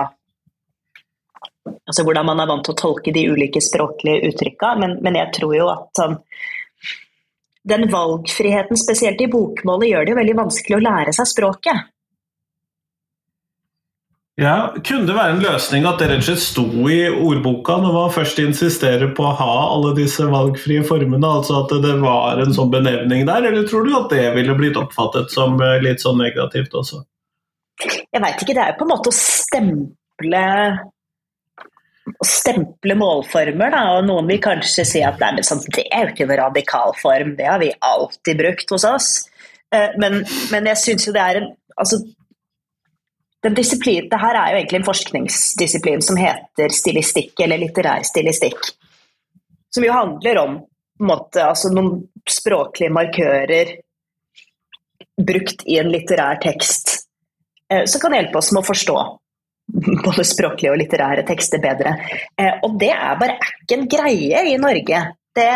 Altså 1.67 2.05
hvordan 2.07 2.23
man 2.29 2.39
er 2.39 2.47
vant 2.47 2.63
til 2.63 2.71
å 2.71 2.79
tolke 2.79 3.11
de 3.11 3.25
ulike 3.27 3.59
språklige 3.59 4.29
uttrykka. 4.29 4.69
Men, 4.79 4.93
men 5.03 5.17
jeg 5.19 5.33
tror 5.35 5.55
jo 5.55 5.65
at 5.67 5.99
sånn 5.99 6.13
den 7.67 7.85
valgfriheten, 7.91 8.79
spesielt 8.79 9.21
i 9.21 9.29
bokmålet, 9.31 9.91
gjør 9.91 10.05
det 10.05 10.13
jo 10.13 10.19
veldig 10.21 10.39
vanskelig 10.41 10.77
å 10.77 10.83
lære 10.85 11.13
seg 11.15 11.29
språket. 11.33 11.87
Ja, 14.37 14.73
Kunne 14.85 15.07
det 15.09 15.15
være 15.17 15.33
en 15.33 15.39
løsning 15.41 15.85
at 15.89 15.97
det 15.97 16.11
rett 16.11 16.21
og 16.21 16.27
slett 16.27 16.43
sto 16.43 16.65
i 16.93 16.99
ordboka 17.09 17.79
når 17.81 17.95
man 17.95 18.11
først 18.13 18.37
insisterer 18.43 19.09
på 19.17 19.23
å 19.25 19.31
ha 19.39 19.53
alle 19.71 19.95
disse 19.97 20.27
valgfrie 20.29 20.83
formene, 20.85 21.25
altså 21.39 21.63
at 21.63 21.73
det 21.81 21.95
var 22.03 22.43
en 22.43 22.53
sånn 22.53 22.69
benevning 22.69 23.25
der, 23.25 23.47
eller 23.49 23.65
tror 23.65 23.87
du 23.87 23.95
at 23.97 24.13
det 24.13 24.27
ville 24.35 24.53
blitt 24.59 24.77
oppfattet 24.77 25.33
som 25.33 25.57
eh, 25.57 25.79
litt 25.81 26.05
sånn 26.05 26.21
negativt 26.21 26.77
også? 26.77 27.01
Jeg 27.81 28.21
veit 28.21 28.45
ikke, 28.45 28.53
det 28.53 28.61
er 28.61 28.71
jo 28.75 28.77
på 28.77 28.85
en 28.85 28.93
måte 28.93 29.09
å 29.09 29.17
stemple 29.17 30.45
å 32.17 32.25
stemple 32.25 32.95
målformer, 32.97 33.71
da, 33.73 33.83
og 33.97 34.07
noen 34.07 34.29
vil 34.31 34.41
kanskje 34.41 34.85
si 34.87 35.01
at 35.05 35.19
nei, 35.21 35.43
sånn, 35.45 35.61
det 35.75 35.85
er 35.93 36.07
jo 36.07 36.13
ikke 36.15 36.25
en 36.25 36.37
radikal 36.41 36.93
form, 36.97 37.35
det 37.37 37.47
har 37.49 37.61
vi 37.61 37.71
alltid 37.85 38.39
brukt 38.39 38.73
hos 38.73 38.85
oss. 38.87 39.09
Eh, 39.73 39.93
men, 40.01 40.23
men 40.53 40.69
jeg 40.71 40.81
syns 40.83 41.07
jo 41.07 41.13
det 41.15 41.23
er 41.23 41.41
en 41.41 41.51
altså, 41.77 41.99
det 43.47 44.19
her 44.19 44.35
er 44.35 44.51
jo 44.51 44.57
egentlig 44.57 44.79
en 44.81 44.87
forskningsdisiplin 44.87 46.01
som 46.03 46.17
heter 46.19 46.73
stilistikk, 46.73 47.35
eller 47.45 47.61
litterær 47.61 48.03
stilistikk. 48.03 48.57
Som 49.73 49.85
jo 49.85 49.93
handler 49.93 50.39
om 50.41 50.57
måte, 51.05 51.43
altså 51.45 51.69
noen 51.71 52.01
språklige 52.27 52.91
markører 52.91 53.75
brukt 55.21 55.63
i 55.69 55.77
en 55.79 55.91
litterær 55.93 56.41
tekst, 56.41 57.07
eh, 57.71 57.85
som 57.85 58.01
kan 58.01 58.17
hjelpe 58.17 58.41
oss 58.41 58.51
med 58.51 58.63
å 58.63 58.67
forstå 58.67 58.97
både 60.07 60.25
språklige 60.27 60.73
og 60.73 60.79
litterære 60.81 61.25
tekster 61.27 61.61
bedre. 61.63 61.95
Eh, 62.39 62.59
og 62.65 62.77
det 62.81 62.91
er 62.95 63.19
bare 63.19 63.37
ikke 63.63 63.79
en 63.79 63.87
greie 63.91 64.43
i 64.51 64.57
Norge. 64.61 65.03
Det 65.37 65.49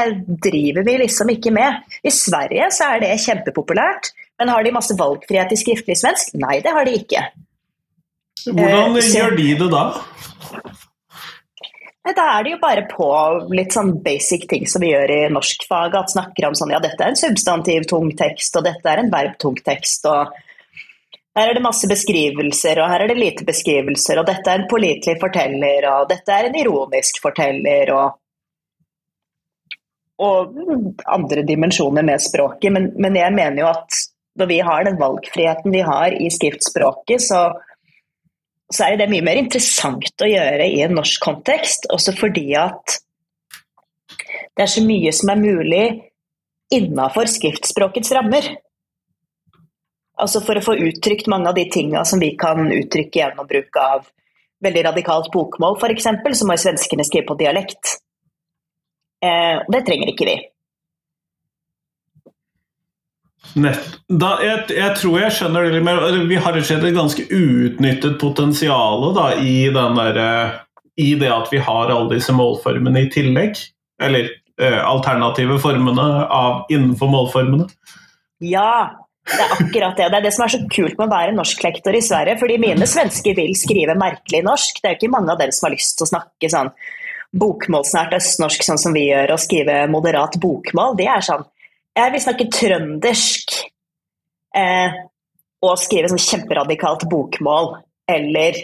driver 0.46 0.86
vi 0.86 0.98
liksom 1.02 1.32
ikke 1.34 1.54
med. 1.56 1.82
I 2.06 2.14
Sverige 2.14 2.68
så 2.76 2.92
er 2.94 3.06
det 3.06 3.16
kjempepopulært, 3.24 4.12
men 4.40 4.52
har 4.54 4.66
de 4.66 4.76
masse 4.76 4.98
valgfrihet 4.98 5.56
i 5.56 5.60
skriftlig 5.60 5.98
svensk? 5.98 6.36
Nei, 6.42 6.60
det 6.62 6.76
har 6.76 6.86
de 6.86 6.98
ikke. 7.00 7.24
Hvordan 8.46 8.98
eh, 8.98 9.10
gjør 9.16 9.36
de 9.38 9.50
det 9.58 9.72
da? 9.72 9.86
Da 12.02 12.24
er 12.34 12.44
det 12.44 12.56
jo 12.56 12.62
bare 12.62 12.84
på 12.90 13.08
litt 13.54 13.76
sånn 13.76 13.92
basic 14.02 14.48
ting 14.50 14.64
som 14.70 14.82
vi 14.82 14.90
gjør 14.90 15.12
i 15.14 15.20
norskfaget. 15.34 15.98
At 16.00 16.14
snakker 16.14 16.48
om 16.50 16.56
sånn 16.58 16.74
ja, 16.74 16.82
dette 16.82 16.98
er 16.98 17.14
en 17.14 17.20
substantiv 17.20 17.86
tung 17.90 18.10
tekst, 18.18 18.58
og 18.58 18.66
dette 18.66 18.90
er 18.90 19.04
en 19.04 19.12
verbtung 19.14 19.60
tekst. 19.62 20.08
og 20.10 20.34
her 21.38 21.48
er 21.48 21.56
det 21.56 21.64
masse 21.64 21.88
beskrivelser, 21.88 22.82
og 22.84 22.90
her 22.92 23.06
er 23.06 23.12
det 23.12 23.20
lite 23.20 23.46
beskrivelser, 23.48 24.20
og 24.20 24.28
dette 24.28 24.52
er 24.52 24.60
en 24.60 24.70
pålitelig 24.72 25.16
forteller, 25.22 25.88
og 25.94 26.10
dette 26.10 26.36
er 26.36 26.50
en 26.50 26.58
ironisk 26.60 27.22
forteller, 27.24 27.92
og, 27.96 28.18
og 30.28 30.58
andre 31.08 31.46
dimensjoner 31.48 32.04
med 32.08 32.24
språket. 32.24 32.72
Men, 32.76 32.90
men, 33.00 33.16
jeg 33.16 33.36
mener 33.38 33.64
jo 33.64 33.70
at 33.72 34.02
når 34.40 34.50
vi 34.52 34.60
har 34.68 34.88
den 34.88 35.00
valgfriheten 35.00 35.76
vi 35.76 35.84
har 35.88 36.16
i 36.16 36.28
skriftspråket, 36.32 37.24
så, 37.24 37.46
så 38.72 38.90
er 38.90 39.00
det 39.00 39.10
mye 39.12 39.24
mer 39.24 39.40
interessant 39.40 40.24
å 40.24 40.30
gjøre 40.30 40.68
i 40.68 40.84
en 40.84 40.98
norsk 41.00 41.24
kontekst, 41.24 41.88
også 41.96 42.16
fordi 42.20 42.50
at 42.60 43.00
det 44.52 44.66
er 44.66 44.72
så 44.72 44.84
mye 44.84 45.16
som 45.16 45.32
er 45.32 45.40
mulig 45.40 45.86
innafor 46.76 47.32
skriftspråkets 47.32 48.12
rammer. 48.16 48.52
Altså 50.22 50.42
for 50.46 50.60
å 50.60 50.64
få 50.64 50.78
uttrykt 50.78 51.30
mange 51.32 51.50
av 51.50 51.58
de 51.58 51.66
tinga 51.74 52.04
som 52.06 52.22
vi 52.22 52.36
kan 52.40 52.70
uttrykke 52.70 53.24
gjennom 53.24 53.48
bruk 53.50 53.78
av 53.82 54.06
veldig 54.62 54.86
radikalt 54.92 55.32
bokmål, 55.34 55.80
f.eks., 55.82 56.10
så 56.38 56.48
må 56.48 56.58
svenskene 56.62 57.06
skrive 57.08 57.32
på 57.32 57.38
dialekt. 57.40 57.98
Eh, 59.26 59.62
det 59.74 59.82
trenger 59.88 60.12
ikke 60.14 60.28
vi. 60.30 60.38
Da, 63.52 64.36
jeg, 64.46 64.60
jeg, 64.78 64.92
tror 65.02 65.18
jeg 65.20 65.36
skjønner 65.36 65.66
det 65.66 65.74
litt 65.76 65.86
mer. 65.86 66.04
Vi 66.30 66.38
har 66.40 66.58
et 66.58 66.86
ganske 66.96 67.26
uutnyttet 67.28 68.20
potensial 68.22 69.10
da, 69.18 69.32
i, 69.42 69.66
der, 69.74 70.22
eh, 70.22 70.60
i, 71.02 71.10
det 71.20 71.32
at 71.34 71.50
vi 71.52 71.60
har 71.66 71.92
alle 71.92 72.14
disse 72.14 72.36
målformene 72.38 73.08
i 73.08 73.10
tillegg. 73.12 73.60
Eller 74.02 74.30
eh, 74.62 74.80
alternative 74.80 75.58
formene 75.62 76.08
av, 76.30 76.64
innenfor 76.72 77.12
målformene. 77.12 77.68
Ja, 78.46 78.94
det 79.32 79.44
er 79.44 79.54
akkurat 79.56 79.98
det. 79.98 80.08
Det 80.12 80.18
er 80.20 80.26
det 80.26 80.34
som 80.36 80.46
er 80.46 80.54
så 80.54 80.62
kult 80.72 80.98
med 80.98 81.08
å 81.08 81.12
være 81.12 81.36
norsklektor 81.36 81.96
i 81.98 82.04
Sverige. 82.04 82.38
fordi 82.40 82.58
mine 82.62 82.88
svensker 82.88 83.38
vil 83.38 83.54
skrive 83.58 83.96
merkelig 84.00 84.44
norsk. 84.48 84.82
Det 84.82 84.90
er 84.90 84.96
jo 84.96 85.02
ikke 85.02 85.16
mange 85.16 85.32
av 85.34 85.40
dem 85.40 85.54
som 85.56 85.68
har 85.68 85.76
lyst 85.76 85.98
til 85.98 86.08
å 86.08 86.12
snakke 86.14 86.52
sånn 86.52 86.74
bokmålsnært 87.42 88.18
østnorsk 88.18 88.66
sånn 88.68 88.82
som 88.82 88.96
vi 88.96 89.06
gjør, 89.08 89.36
og 89.36 89.40
skrive 89.40 89.86
moderat 89.92 90.36
bokmål. 90.44 90.98
De 91.00 91.08
er 91.08 91.24
sånn 91.24 91.48
jeg 91.92 92.12
vil 92.14 92.24
snakke 92.24 92.52
trøndersk 92.56 93.56
eh, 94.56 95.00
og 95.62 95.80
skrive 95.80 96.12
sånn 96.12 96.24
kjemperadikalt 96.24 97.08
bokmål. 97.12 97.74
Eller 98.12 98.58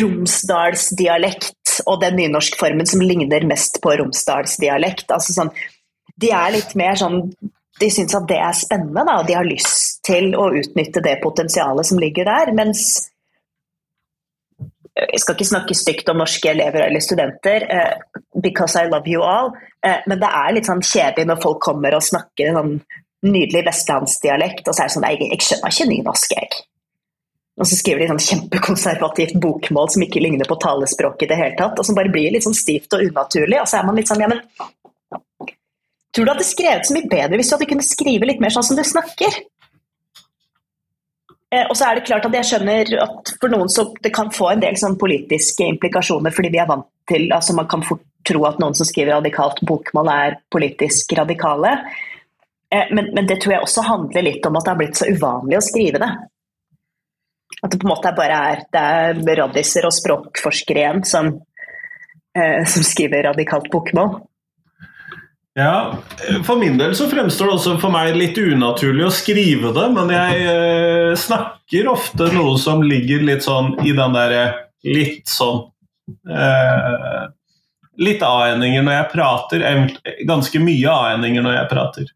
romsdalsdialekt 0.00 1.80
og 1.90 2.00
den 2.02 2.16
nynorskformen 2.18 2.88
som 2.88 3.02
ligner 3.04 3.46
mest 3.48 3.80
på 3.84 3.94
romsdalsdialekt. 4.00 5.10
Altså 5.14 5.36
sånn, 5.36 5.52
de 6.20 6.30
er 6.34 6.54
litt 6.56 6.74
mer 6.78 6.98
sånn 6.98 7.20
De 7.80 7.88
syns 7.90 8.14
at 8.14 8.28
det 8.30 8.38
er 8.38 8.54
spennende, 8.54 9.02
da, 9.02 9.18
og 9.20 9.26
de 9.26 9.34
har 9.34 9.46
lyst 9.46 10.04
til 10.06 10.30
å 10.38 10.50
utnytte 10.54 11.02
det 11.02 11.18
potensialet 11.22 11.88
som 11.88 11.98
ligger 11.98 12.28
der. 12.28 12.52
Mens 12.54 12.84
jeg 14.94 15.22
skal 15.22 15.34
ikke 15.34 15.48
snakke 15.48 15.74
stygt 15.74 16.10
om 16.12 16.20
norske 16.22 16.52
elever 16.52 16.86
eller 16.86 17.02
studenter, 17.02 17.66
uh, 17.66 18.20
because 18.42 18.78
I 18.78 18.86
love 18.86 19.10
you 19.10 19.24
all, 19.26 19.50
uh, 19.86 20.00
men 20.06 20.20
det 20.22 20.30
er 20.30 20.54
litt 20.54 20.70
sånn 20.70 20.84
kjedelig 20.84 21.26
når 21.30 21.42
folk 21.42 21.58
kommer 21.66 21.96
og 21.96 22.06
snakker 22.06 22.54
sånn 22.54 22.76
nydelig 23.24 23.64
vestlandsdialekt, 23.66 24.68
og 24.68 24.76
så 24.76 24.84
er 24.84 24.90
det 24.90 24.94
sånn 24.94 25.08
jeg, 25.08 25.26
jeg 25.32 25.42
skjønner 25.48 25.74
ikke 25.74 25.88
nynorsk, 25.90 26.36
jeg. 26.38 26.62
Og 27.54 27.68
så 27.70 27.78
skriver 27.78 28.02
de 28.02 28.10
sånn 28.10 28.24
kjempekonservativt 28.24 29.36
bokmål 29.42 29.92
som 29.94 30.02
ikke 30.02 30.22
ligner 30.22 30.48
på 30.50 30.58
talespråket 30.62 31.28
i 31.28 31.30
det 31.30 31.38
hele 31.38 31.58
tatt, 31.58 31.78
og 31.78 31.86
som 31.86 31.98
bare 31.98 32.10
blir 32.12 32.34
litt 32.34 32.46
sånn 32.46 32.56
stivt 32.56 32.96
og 32.96 33.04
unaturlig. 33.06 33.60
Og 33.62 33.70
så 33.70 33.78
er 33.78 33.86
man 33.86 33.98
litt 33.98 34.10
sånn 34.10 34.24
ja, 34.24 34.30
men 34.30 34.42
Tror 36.14 36.26
du 36.26 36.30
hadde 36.30 36.46
skrevet 36.46 36.86
så 36.86 36.94
mye 36.94 37.10
bedre 37.10 37.38
hvis 37.40 37.50
du 37.50 37.56
hadde 37.56 37.68
kunnet 37.72 37.88
skrive 37.88 38.28
litt 38.28 38.42
mer 38.42 38.54
sånn 38.54 38.66
som 38.66 38.78
du 38.78 38.84
snakker? 38.86 39.40
Eh, 41.54 41.66
og 41.68 41.76
så 41.76 41.88
er 41.88 41.98
det 41.98 42.06
klart 42.08 42.26
at 42.26 42.34
jeg 42.38 42.48
skjønner 42.50 42.90
at 43.04 43.34
for 43.40 43.52
noen 43.52 43.70
så 43.70 43.88
det 44.02 44.12
kan 44.14 44.32
få 44.34 44.50
en 44.52 44.62
del 44.62 44.78
sånn 44.80 44.98
politiske 45.00 45.66
implikasjoner, 45.74 46.34
fordi 46.34 46.50
vi 46.54 46.60
er 46.62 46.70
vant 46.70 46.88
til 47.10 47.26
altså 47.36 47.52
Man 47.52 47.68
kan 47.68 47.82
fort 47.84 48.04
tro 48.24 48.46
at 48.48 48.60
noen 48.62 48.76
som 48.76 48.88
skriver 48.88 49.18
radikalt 49.18 49.58
bokmål, 49.68 50.08
er 50.08 50.38
politisk 50.52 51.12
radikale. 51.18 51.74
Eh, 52.72 52.92
men, 52.94 53.10
men, 53.14 53.26
det 53.28 53.40
tror 53.42 53.56
jeg 53.56 53.66
også 53.66 53.84
handler 53.86 54.24
litt 54.24 54.46
om 54.46 54.56
at 54.56 54.64
det 54.64 54.72
har 54.72 54.80
blitt 54.80 55.00
så 55.00 55.10
uvanlig 55.10 55.58
å 55.58 55.64
skrive 55.66 56.00
det. 56.02 56.12
At 57.60 57.72
det 57.72 57.80
på 57.80 57.86
en 57.86 57.92
måte 57.92 58.14
bare 58.16 58.38
er, 58.52 58.62
det 58.72 58.84
er 58.94 59.42
radiser 59.42 59.86
og 59.88 59.94
språkforskere 59.94 60.80
igjen 60.82 61.04
som, 61.08 61.34
eh, 62.38 62.62
som 62.70 62.86
skriver 62.86 63.28
radikalt 63.28 63.68
bokmål. 63.72 64.16
Ja, 65.54 65.94
For 66.42 66.58
min 66.58 66.78
del 66.78 66.96
så 66.98 67.06
fremstår 67.06 67.46
det 67.46 67.54
også 67.54 67.76
for 67.78 67.94
meg 67.94 68.16
litt 68.18 68.38
unaturlig 68.42 69.04
å 69.06 69.12
skrive 69.14 69.70
det, 69.76 69.84
men 69.94 70.10
jeg 70.10 70.48
eh, 70.50 71.12
snakker 71.18 71.90
ofte 71.92 72.26
noe 72.34 72.56
som 72.58 72.82
ligger 72.82 73.22
litt 73.22 73.46
sånn 73.46 73.76
i 73.86 73.94
den 73.94 74.16
derre 74.16 74.42
litt 74.84 75.30
sånn 75.30 75.62
eh, 76.28 77.24
Litt 78.02 78.24
a-endinger 78.26 78.82
når 78.82 78.96
jeg 78.96 79.10
prater. 79.12 79.62
Ganske 80.26 80.58
mye 80.58 80.90
a-endinger 80.90 81.44
når 81.46 81.52
jeg 81.60 81.68
prater. 81.70 82.08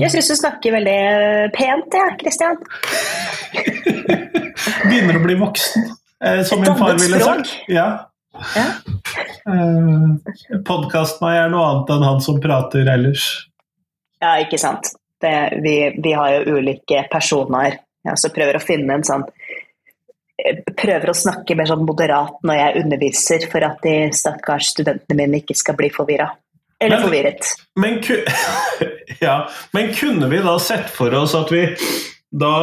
Jeg 0.00 0.14
syns 0.14 0.30
du 0.32 0.36
snakker 0.38 0.72
veldig 0.78 1.00
pent, 1.52 1.92
jeg, 1.92 2.00
ja, 2.00 2.14
Kristian. 2.22 2.56
Begynner 4.88 5.20
å 5.20 5.22
bli 5.26 5.36
voksen, 5.42 5.90
eh, 6.24 6.40
som 6.48 6.64
min 6.64 6.72
far 6.80 6.96
ville 6.96 7.20
sagt. 7.20 7.52
Ja. 7.68 7.90
Ja. 8.56 8.64
Uh, 9.46 10.60
Podkasten 10.66 11.28
er 11.30 11.52
noe 11.52 11.68
annet 11.68 11.94
enn 11.94 12.06
han 12.06 12.20
som 12.24 12.40
prater 12.42 12.88
ellers. 12.88 13.28
Ja, 14.20 14.36
ikke 14.42 14.60
sant. 14.60 14.92
Det, 15.20 15.60
vi, 15.64 15.76
vi, 16.00 16.12
har 16.16 16.34
jo 16.36 16.58
ulike 16.58 17.04
personer. 17.12 17.80
Jeg 18.04 18.14
også 18.14 18.32
prøver 18.32 18.56
å 18.56 18.62
finne 18.62 18.96
en 18.96 19.04
sånn 19.04 19.26
eh, 20.40 20.62
Prøver 20.64 21.12
å 21.12 21.16
snakke 21.16 21.56
mer 21.58 21.68
sånn 21.68 21.84
moderat 21.84 22.38
når 22.48 22.60
jeg 22.60 22.84
underviser, 22.84 23.48
for 23.52 23.66
at 23.66 23.82
de 23.84 23.96
stakkars 24.16 24.72
studentene 24.74 25.18
mine 25.20 25.42
ikke 25.42 25.56
skal 25.60 25.76
bli 25.76 25.90
forvirra. 25.92 26.30
Eller 26.80 26.96
men, 26.96 27.04
forvirret. 27.04 27.50
Men, 27.76 27.98
ja, 29.26 29.42
men 29.76 29.92
kunne 29.96 30.30
vi 30.32 30.40
da 30.44 30.56
sett 30.64 30.88
for 30.92 31.12
oss 31.20 31.36
at 31.36 31.52
vi 31.52 31.66
da 32.30 32.54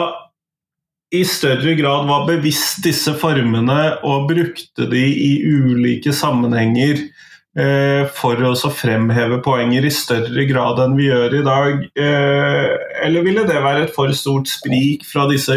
i 1.16 1.24
større 1.26 1.76
grad 1.76 2.08
var 2.08 2.26
bevisst 2.28 2.82
disse 2.84 3.14
formene 3.20 3.80
og 4.06 4.28
brukte 4.32 4.90
de 4.92 5.04
i 5.08 5.32
ulike 5.48 6.12
sammenhenger 6.16 7.00
eh, 7.00 8.04
for 8.12 8.42
å 8.44 8.52
fremheve 8.76 9.40
poenger 9.46 9.88
i 9.88 9.94
større 9.94 10.44
grad 10.50 10.82
enn 10.84 10.98
vi 11.00 11.08
gjør 11.08 11.38
i 11.40 11.44
dag? 11.48 11.86
Eh, 12.04 12.74
eller 13.08 13.24
ville 13.24 13.46
det 13.48 13.64
være 13.64 13.86
et 13.88 13.96
for 13.96 14.12
stort 14.12 14.52
sprik 14.52 15.08
disse 15.32 15.56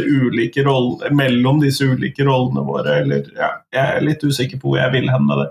rollene, 0.67 1.11
mellom 1.19 1.59
disse 1.65 1.89
ulike 1.89 2.27
rollene 2.29 2.63
våre? 2.67 3.01
Eller, 3.03 3.27
ja, 3.35 3.57
jeg 3.75 3.97
er 3.97 4.07
litt 4.07 4.23
usikker 4.23 4.63
på 4.63 4.71
hvor 4.71 4.85
jeg 4.85 4.95
vil 4.95 5.11
hen 5.11 5.27
med 5.27 5.43
det. 5.43 5.51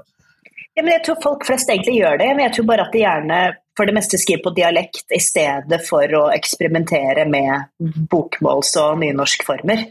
Ja, 0.80 0.86
jeg 0.88 1.04
tror 1.04 1.20
folk 1.26 1.44
flest 1.44 1.68
egentlig 1.68 1.98
gjør 2.00 2.22
det, 2.22 2.30
men 2.38 2.46
jeg 2.46 2.56
tror 2.56 2.70
bare 2.72 2.88
at 2.88 2.94
de 2.96 3.04
gjerne 3.04 3.40
for 3.80 3.88
det 3.88 3.96
meste 3.96 4.20
skriver 4.20 4.44
på 4.44 4.52
dialekt 4.58 5.14
i 5.16 5.22
stedet 5.24 5.80
for 5.88 6.16
å 6.20 6.26
eksperimentere 6.36 7.24
med 7.32 7.70
bokmåls- 8.12 8.76
og 8.82 9.00
nynorskformer. 9.00 9.86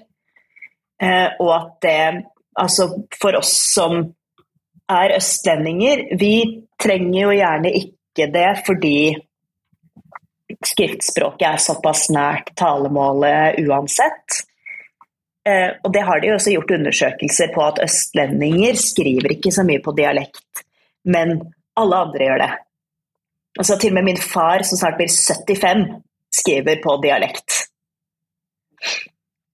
Eh, 1.01 1.29
og 1.41 1.55
at 1.55 1.73
det 1.87 2.03
Altså 2.59 2.89
for 3.15 3.37
oss 3.39 3.53
som 3.71 4.01
er 4.91 5.13
østlendinger, 5.15 6.01
vi 6.19 6.65
trenger 6.75 7.21
jo 7.21 7.37
gjerne 7.37 7.71
ikke 7.71 8.27
det 8.35 8.49
fordi 8.67 8.99
skriftspråket 10.67 11.47
er 11.53 11.63
såpass 11.63 12.09
nært 12.11 12.51
talemålet 12.59 13.61
uansett. 13.63 14.41
Eh, 15.47 15.71
og 15.85 15.93
det 15.95 16.03
har 16.03 16.19
de 16.19 16.33
også 16.35 16.57
gjort 16.57 16.75
undersøkelser 16.81 17.55
på 17.55 17.63
at 17.63 17.79
østlendinger 17.85 18.75
skriver 18.81 19.37
ikke 19.37 19.55
så 19.55 19.63
mye 19.69 19.85
på 19.85 19.95
dialekt, 19.95 20.65
men 21.07 21.39
alle 21.79 22.03
andre 22.09 22.27
gjør 22.27 22.43
det. 22.43 22.51
Altså 23.59 23.79
Til 23.79 23.91
og 23.91 23.99
med 23.99 24.07
min 24.13 24.21
far, 24.23 24.63
som 24.63 24.79
snart 24.79 24.99
blir 25.01 25.11
75, 25.11 25.89
skriver 26.39 26.79
på 26.83 26.95
dialekt. 27.03 27.65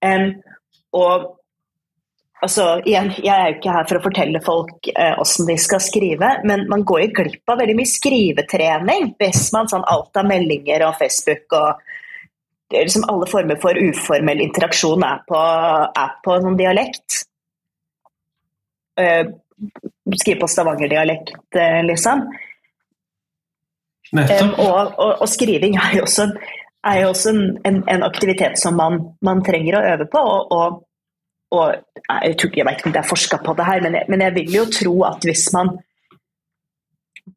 Um, 0.05 0.35
og 0.93 1.31
altså, 2.43 2.83
igjen, 2.87 3.13
Jeg 3.25 3.33
er 3.33 3.49
jo 3.49 3.57
ikke 3.57 3.77
her 3.77 3.89
for 3.89 3.99
å 3.99 4.05
fortelle 4.05 4.43
folk 4.45 4.91
eh, 4.93 5.15
hvordan 5.17 5.49
de 5.49 5.57
skal 5.61 5.83
skrive, 5.83 6.31
men 6.45 6.67
man 6.69 6.85
går 6.85 7.07
jo 7.07 7.15
glipp 7.23 7.53
av 7.53 7.63
veldig 7.63 7.77
mye 7.79 7.93
skrivetrening 7.95 9.15
hvis 9.21 9.47
man 9.57 9.71
sånn 9.73 9.87
alt 9.89 10.21
av 10.21 10.29
meldinger 10.29 10.85
og 10.89 10.99
Facebook 11.01 11.57
og 11.57 11.81
liksom 12.75 13.07
alle 13.09 13.29
former 13.31 13.59
for 13.63 13.79
uformell 13.79 14.43
interaksjon 14.45 15.05
er 15.07 15.23
på, 15.29 15.41
er 16.05 16.17
på 16.25 16.41
sånn 16.45 16.59
dialekt. 16.61 17.23
Uh, 19.01 19.33
skrive 20.15 20.43
på 20.43 20.51
stavangerdialekt, 20.51 21.39
uh, 21.57 21.81
liksom. 21.87 22.29
Og, 24.13 24.99
og, 24.99 25.13
og, 25.21 25.29
skriving 25.31 25.79
er 25.81 25.97
jo 25.99 26.05
også, 26.05 26.29
er 26.85 27.01
jo 27.01 27.13
også 27.13 27.33
en, 27.33 27.79
en, 27.89 28.03
aktivitet 28.07 28.61
som 28.61 28.77
man, 28.79 29.01
man, 29.25 29.41
trenger 29.47 29.79
å 29.79 29.87
øve 29.95 30.11
på. 30.13 30.25
og 30.55 30.83
og 31.55 31.75
jeg, 32.25 32.37
tror, 32.39 32.55
jeg 32.57 32.67
vet 32.67 32.81
ikke 32.81 32.89
om 32.91 32.95
det 32.95 33.01
er 33.01 33.07
forska 33.07 33.41
på 33.45 33.55
det 33.59 33.67
her, 33.69 33.83
men 33.85 33.99
jeg, 33.99 34.11
men 34.11 34.23
jeg, 34.25 34.35
vil 34.39 34.57
jo 34.57 34.65
tro 34.75 34.95
at 35.07 35.27
hvis 35.27 35.45
man 35.55 35.71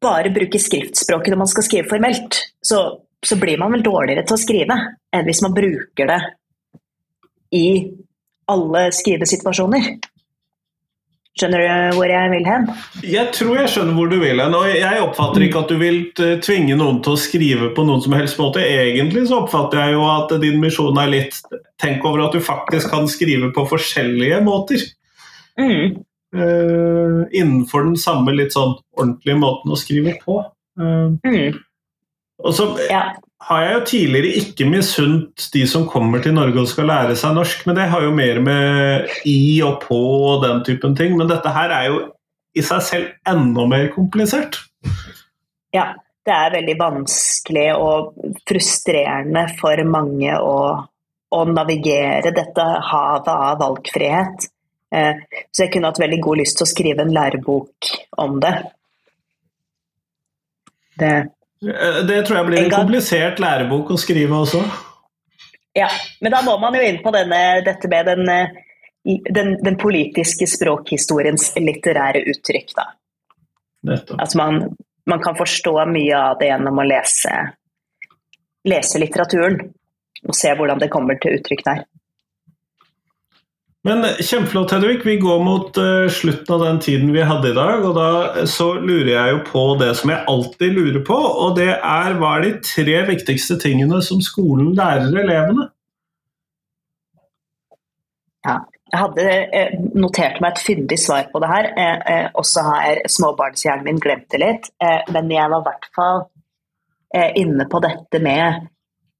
bare 0.02 0.32
bruker 0.34 0.62
skriftspråket 0.62 1.32
når 1.32 1.42
man 1.44 1.50
skal 1.52 1.66
skrive 1.66 1.90
formelt, 1.90 2.40
så, 2.64 2.82
så 3.24 3.38
blir 3.40 3.60
man 3.60 3.76
vel 3.76 3.84
dårligere 3.86 4.26
til 4.26 4.36
å 4.36 4.40
skrive 4.42 4.78
enn 5.14 5.28
hvis 5.28 5.42
man 5.44 5.54
bruker 5.56 6.10
det 6.10 6.18
i 7.56 7.66
alle 8.52 8.88
skrivesituasjoner. 8.96 9.90
Skjønner 11.38 11.62
du 11.62 11.96
hvor 11.96 12.10
jeg 12.10 12.30
vil 12.32 12.46
hen? 12.48 12.64
Jeg 13.06 13.30
tror 13.36 13.60
jeg 13.60 13.70
skjønner 13.70 13.94
hvor 13.94 14.10
du 14.10 14.16
vil 14.18 14.40
hen. 14.42 14.56
og 14.58 14.66
Jeg 14.72 15.02
oppfatter 15.04 15.44
ikke 15.46 15.62
at 15.62 15.70
du 15.70 15.76
vil 15.78 16.00
eh, 16.24 16.34
tvinge 16.42 16.74
noen 16.80 16.98
til 17.04 17.14
å 17.14 17.20
skrive 17.20 17.70
på 17.76 17.84
noen 17.86 18.02
som 18.02 18.16
helst 18.18 18.40
måte. 18.42 18.64
Egentlig 18.64 19.28
så 19.30 19.44
oppfatter 19.44 19.78
jeg 19.84 19.94
jo 19.94 20.02
at 20.10 20.34
din 20.42 20.58
misjon 20.62 20.98
er 20.98 21.12
litt 21.14 21.38
Tenk 21.78 22.02
over 22.02 22.24
at 22.24 22.34
du 22.34 22.42
faktisk 22.42 22.90
kan 22.90 23.06
skrive 23.06 23.52
på 23.54 23.62
forskjellige 23.70 24.40
måter. 24.42 24.82
Mm. 25.60 26.00
Uh, 26.34 27.22
innenfor 27.30 27.86
den 27.86 27.94
samme 27.96 28.34
litt 28.34 28.50
sånn 28.52 28.74
ordentlige 28.98 29.38
måten 29.38 29.70
å 29.70 29.78
skrive 29.78 30.16
på. 30.24 30.40
Uh, 30.74 31.14
mm. 31.22 31.54
Og 32.42 32.56
så 32.58 32.66
ja 32.90 33.04
har 33.46 33.62
jeg 33.62 33.74
jo 33.74 33.82
tidligere 33.86 34.40
ikke 34.40 34.66
misunt 34.66 35.44
de 35.54 35.62
som 35.70 35.86
kommer 35.88 36.22
til 36.22 36.34
Norge 36.34 36.58
og 36.58 36.70
skal 36.70 36.88
lære 36.90 37.14
seg 37.18 37.36
norsk, 37.36 37.62
men 37.68 37.76
det 37.78 37.86
har 37.92 38.02
jo 38.02 38.14
mer 38.14 38.40
med 38.42 39.14
i 39.30 39.60
og 39.66 39.78
på 39.84 39.98
og 40.32 40.42
den 40.42 40.64
typen 40.66 40.96
ting. 40.98 41.14
Men 41.16 41.30
dette 41.30 41.52
her 41.54 41.72
er 41.74 41.86
jo 41.92 42.00
i 42.58 42.64
seg 42.66 42.82
selv 42.82 43.12
enda 43.30 43.66
mer 43.70 43.86
komplisert. 43.94 44.58
Ja, 45.74 45.92
det 46.26 46.34
er 46.34 46.54
veldig 46.58 46.76
vanskelig 46.80 47.68
og 47.78 48.12
frustrerende 48.48 49.46
for 49.60 49.86
mange 49.86 50.34
å, 50.42 50.58
å 51.30 51.40
navigere 51.48 52.34
dette 52.34 52.66
havet 52.90 53.32
av 53.32 53.62
valgfrihet. 53.62 54.50
Eh, 54.90 55.22
så 55.52 55.64
jeg 55.64 55.76
kunne 55.76 55.92
hatt 55.92 56.02
veldig 56.02 56.20
god 56.26 56.42
lyst 56.42 56.58
til 56.58 56.66
å 56.66 56.72
skrive 56.72 57.06
en 57.06 57.14
lærebok 57.14 57.92
om 58.18 58.38
det. 58.42 58.54
Det, 60.98 61.12
det 61.60 62.20
tror 62.26 62.38
jeg 62.38 62.46
blir 62.46 62.60
en, 62.60 62.68
en 62.68 62.76
komplisert 62.76 63.40
lærebok 63.42 63.90
å 63.94 63.98
skrive 63.98 64.36
også. 64.44 64.62
Ja, 65.78 65.88
men 66.20 66.34
da 66.34 66.42
må 66.46 66.56
man 66.62 66.74
jo 66.74 66.82
inn 66.82 67.00
på 67.02 67.12
denne, 67.14 67.40
dette 67.66 67.90
med 67.90 68.06
den, 68.08 68.28
eh, 68.32 69.18
den, 69.34 69.54
den 69.64 69.78
politiske 69.78 70.46
språkhistoriens 70.50 71.52
litterære 71.58 72.24
uttrykk, 72.32 72.74
da. 72.78 72.88
Altså 74.18 74.38
man, 74.40 74.62
man, 75.06 75.20
kan 75.22 75.36
forstå 75.38 75.74
mye 75.86 76.16
av 76.18 76.38
det 76.40 76.50
gjennom 76.50 76.80
å 76.82 76.86
lese, 76.86 77.34
lese 78.66 79.02
litteraturen. 79.02 79.60
Og 80.26 80.34
se 80.34 80.50
hvordan 80.50 80.80
det 80.82 80.90
kommer 80.90 81.18
til 81.22 81.36
uttrykk 81.38 81.62
der. 81.66 81.84
Men 83.88 84.04
Kjempeflott, 84.20 84.72
Hedvig. 84.74 85.00
Vi 85.06 85.16
går 85.16 85.38
mot 85.40 85.78
uh, 85.80 86.08
slutten 86.12 86.54
av 86.54 86.64
den 86.66 86.80
tiden 86.84 87.12
vi 87.14 87.22
hadde 87.24 87.54
i 87.54 87.56
dag. 87.56 87.84
og 87.88 87.94
Da 87.96 88.44
så 88.50 88.74
lurer 88.76 89.12
jeg 89.14 89.32
jo 89.32 89.38
på 89.46 89.62
det 89.80 89.94
som 89.96 90.12
jeg 90.12 90.26
alltid 90.28 90.74
lurer 90.76 91.04
på, 91.06 91.16
og 91.16 91.54
det 91.56 91.70
er 91.72 92.16
hva 92.20 92.34
er 92.36 92.44
de 92.44 92.50
tre 92.66 92.98
viktigste 93.08 93.56
tingene 93.62 94.02
som 94.04 94.20
skolen 94.24 94.74
lærer 94.76 95.22
elevene? 95.22 95.70
Ja, 98.44 98.58
jeg 98.92 99.00
hadde 99.02 99.24
eh, 99.56 99.78
notert 99.96 100.42
meg 100.44 100.56
et 100.56 100.64
fyndig 100.66 100.98
svar 101.00 101.30
på 101.32 101.40
det 101.42 101.48
her, 101.50 101.70
eh, 101.80 102.02
eh, 102.12 102.26
og 102.34 102.44
så 102.48 102.64
har 102.66 103.00
småbarnshjernen 103.08 103.86
min 103.88 104.02
glemt 104.04 104.28
det 104.32 104.42
litt. 104.42 104.68
Eh, 104.84 105.00
men 105.16 105.32
jeg 105.32 105.52
var 105.52 105.64
i 105.64 105.68
hvert 105.70 105.88
fall 105.96 106.20
eh, 107.14 107.32
inne 107.40 107.68
på 107.72 107.80
dette 107.84 108.20
med 108.24 108.68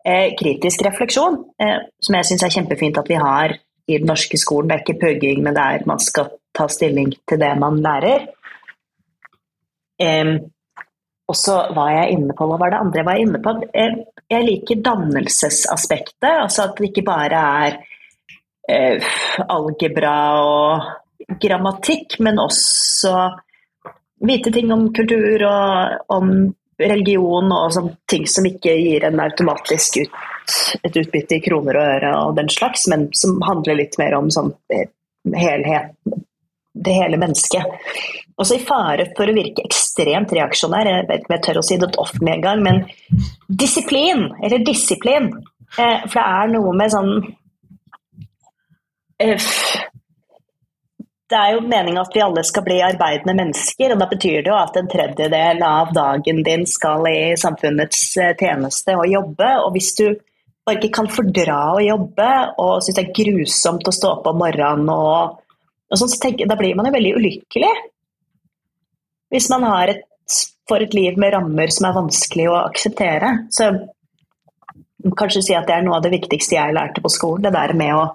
eh, 0.04 0.28
kritisk 0.36 0.84
refleksjon, 0.88 1.40
som 1.56 2.18
jeg 2.18 2.28
syns 2.28 2.44
er 2.44 2.54
kjempefint 2.58 3.00
at 3.00 3.08
vi 3.08 3.16
har 3.20 3.56
i 3.88 3.98
den 3.98 4.08
norske 4.10 4.38
skolen. 4.40 4.68
Det 4.68 4.76
er 4.76 4.84
ikke 4.84 5.00
pugging, 5.00 5.42
men 5.44 5.56
det 5.56 5.64
er 5.64 5.88
man 5.88 6.02
skal 6.02 6.30
ta 6.56 6.68
stilling 6.70 7.12
til 7.28 7.40
det 7.40 7.54
man 7.60 7.80
lærer. 7.84 8.28
og 11.28 11.36
så 11.36 11.56
var 11.74 11.90
jeg 11.90 12.12
inne 12.14 12.34
på 12.36 12.46
Hva 12.46 12.56
var 12.60 12.70
det 12.70 12.78
andre 12.78 12.98
jeg 13.00 13.06
var 13.06 13.22
inne 13.22 13.40
på? 13.42 13.54
jeg 14.30 14.44
liker 14.44 14.82
dannelsesaspektet. 14.84 16.30
Altså 16.44 16.68
at 16.68 16.76
det 16.78 16.90
ikke 16.90 17.06
bare 17.06 17.42
er 17.64 17.78
uh, 18.68 19.18
algebra 19.48 20.14
og 20.44 21.38
grammatikk, 21.40 22.20
men 22.20 22.38
også 22.38 23.12
vite 24.28 24.52
ting 24.52 24.72
om 24.72 24.88
kultur 24.92 25.44
og 25.48 26.14
om 26.14 26.32
religion 26.78 27.52
og 27.52 27.94
ting 28.10 28.26
som 28.30 28.46
ikke 28.46 28.74
gir 28.78 29.06
en 29.08 29.20
automatisk 29.22 30.02
ut, 30.04 30.18
et 30.82 30.96
utbytte 30.96 31.38
i 31.38 31.42
kroner 31.44 31.78
og 31.78 31.90
øre 31.96 32.14
og 32.22 32.38
den 32.38 32.50
slags, 32.52 32.86
men 32.90 33.08
som 33.16 33.40
handler 33.46 33.80
litt 33.80 33.98
mer 34.00 34.16
om 34.18 34.30
sånn 34.32 34.52
eh, 34.74 34.88
helhet, 35.36 35.94
det 36.78 36.94
hele 36.94 37.18
mennesket. 37.20 37.90
Også 38.38 38.54
i 38.54 38.62
fare 38.62 39.08
for 39.16 39.26
å 39.26 39.34
virke 39.34 39.64
ekstremt 39.66 40.32
reaksjonær, 40.36 40.86
jeg 40.86 41.08
vet 41.08 41.24
ikke 41.24 41.32
om 41.32 41.36
jeg 41.36 41.46
tør 41.48 41.60
å 41.60 41.66
si 41.66 41.78
det 41.80 41.90
offentlig 41.98 42.36
engang, 42.36 42.62
men 42.62 42.84
disiplin, 43.48 44.28
eller 44.42 44.62
disiplin. 44.62 45.32
Eh, 45.74 46.06
for 46.06 46.20
det 46.20 46.26
er 46.26 46.54
noe 46.54 46.76
med 46.78 46.94
sånn 46.94 47.12
Eh, 49.18 49.40
det 51.28 51.36
er 51.36 51.56
jo 51.56 51.64
meningen 51.66 52.00
at 52.00 52.14
vi 52.14 52.22
alle 52.22 52.44
skal 52.46 52.64
bli 52.64 52.78
arbeidende 52.86 53.34
mennesker, 53.36 53.92
og 53.92 54.00
da 54.00 54.06
betyr 54.08 54.44
det 54.44 54.52
jo 54.52 54.56
at 54.56 54.78
en 54.78 54.88
tredjedel 54.88 55.62
av 55.66 55.90
dagen 55.96 56.42
din 56.46 56.64
skal 56.70 57.04
i 57.10 57.34
samfunnets 57.36 58.04
tjeneste 58.14 58.94
og 58.96 59.10
jobbe. 59.10 59.50
Og 59.64 59.74
hvis 59.74 59.90
du 59.98 60.06
bare 60.68 60.80
ikke 60.80 60.94
kan 61.00 61.10
fordra 61.10 61.58
å 61.74 61.82
jobbe 61.82 62.30
og 62.60 62.72
syns 62.84 62.98
det 62.98 63.04
er 63.06 63.16
grusomt 63.16 63.88
å 63.88 63.94
stå 63.94 64.14
opp 64.18 64.28
om 64.30 64.40
morgenen, 64.42 64.90
og, 64.92 65.38
og 65.88 66.00
sånn, 66.00 66.12
så 66.12 66.20
tenker, 66.22 66.48
da 66.50 66.58
blir 66.60 66.76
man 66.78 66.88
jo 66.88 66.94
veldig 66.94 67.14
ulykkelig. 67.18 67.72
Hvis 69.32 69.48
man 69.52 69.66
et, 69.88 70.04
får 70.68 70.84
et 70.84 70.96
liv 70.96 71.18
med 71.20 71.32
rammer 71.34 71.72
som 71.72 71.88
er 71.88 71.96
vanskelig 71.96 72.48
å 72.50 72.60
akseptere. 72.60 73.32
Så 73.52 73.70
kanskje 75.18 75.44
si 75.46 75.56
at 75.56 75.68
det 75.68 75.76
er 75.76 75.84
noe 75.86 75.98
av 75.98 76.04
det 76.04 76.12
viktigste 76.12 76.56
jeg 76.56 76.76
lærte 76.76 77.02
på 77.04 77.12
skolen, 77.12 77.46
det 77.46 77.54
der 77.56 77.74
med 77.78 77.96
å 77.96 78.06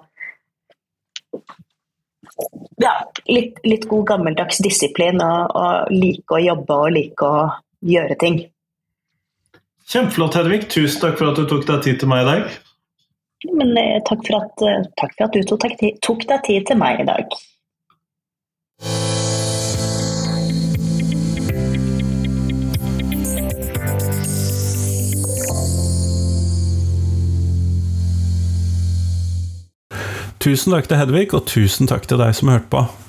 ja, 2.82 2.94
litt, 3.30 3.60
litt, 3.62 3.84
god 3.90 4.08
gammeldags 4.08 4.58
disiplin 4.64 5.20
og, 5.22 5.54
og, 5.54 5.92
like 5.94 6.34
å 6.34 6.42
jobbe 6.42 6.78
og 6.86 6.94
like 6.94 7.28
å 7.28 7.44
gjøre 7.84 8.16
ting. 8.18 8.40
Kjempeflott, 9.84 10.34
Hedvig. 10.34 10.68
Tusen 10.72 11.00
takk 11.02 11.18
for 11.20 11.30
at 11.30 11.36
du 11.36 11.44
tok 11.48 11.66
deg 11.68 11.82
tid 11.84 11.98
til 12.00 12.08
meg 12.08 12.24
i 12.24 12.28
dag. 12.30 12.52
Men, 13.52 13.76
eh, 13.76 14.00
takk, 14.08 14.22
for 14.26 14.40
at, 14.40 14.62
eh, 14.64 14.84
takk, 15.00 15.12
for 15.18 15.24
at, 15.26 15.32
du 15.32 15.42
tok, 15.44 15.66
tok 16.00 16.24
deg 16.30 16.42
tid 16.44 16.66
til 16.66 16.76
meg 16.80 17.00
i 17.00 17.04
dag. 17.04 17.28
Tusen 30.40 30.72
takk 30.72 30.88
til 30.88 30.96
Hedvig, 30.96 31.32
og 31.34 31.46
tusen 31.46 31.88
takk 31.88 32.08
til 32.08 32.20
deg 32.20 32.34
som 32.36 32.48
hørte 32.48 32.72
på. 32.72 33.03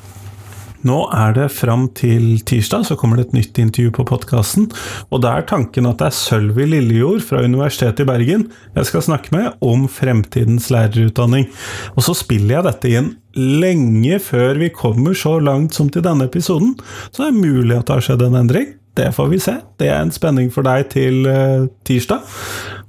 Nå 0.85 0.99
er 1.17 1.33
det 1.33 1.47
fram 1.49 1.87
til 1.97 2.37
tirsdag, 2.45 2.83
så 2.85 2.97
kommer 2.99 3.17
det 3.17 3.27
et 3.27 3.37
nytt 3.39 3.59
intervju 3.61 3.93
på 3.97 4.05
podkasten. 4.11 4.67
Og 5.09 5.23
da 5.23 5.33
er 5.39 5.47
tanken 5.49 5.87
at 5.89 5.97
det 5.97 6.11
er 6.11 6.17
Sølvi 6.17 6.67
Lillejord 6.69 7.25
fra 7.25 7.41
Universitetet 7.41 8.03
i 8.03 8.09
Bergen 8.09 8.47
jeg 8.75 8.89
skal 8.91 9.05
snakke 9.07 9.33
med 9.33 9.65
om 9.65 9.87
fremtidens 9.89 10.69
lærerutdanning. 10.73 11.47
Og 11.95 12.05
så 12.05 12.13
spiller 12.17 12.59
jeg 12.59 12.67
dette 12.69 12.93
inn 12.99 13.11
lenge 13.35 14.19
før 14.23 14.61
vi 14.61 14.69
kommer 14.73 15.17
så 15.17 15.39
langt 15.41 15.75
som 15.75 15.89
til 15.91 16.05
denne 16.05 16.29
episoden, 16.29 16.75
så 17.09 17.25
det 17.25 17.31
er 17.31 17.41
mulig 17.41 17.75
at 17.75 17.87
det 17.87 17.97
har 17.97 18.05
skjedd 18.05 18.27
en 18.27 18.41
endring. 18.45 18.75
Det 18.95 19.09
får 19.11 19.27
vi 19.27 19.41
se. 19.43 19.57
Det 19.75 19.89
er 19.91 20.05
en 20.05 20.13
spenning 20.15 20.53
for 20.55 20.63
deg 20.63 20.85
til 20.93 21.25
uh, 21.27 21.65
tirsdag, 21.87 22.21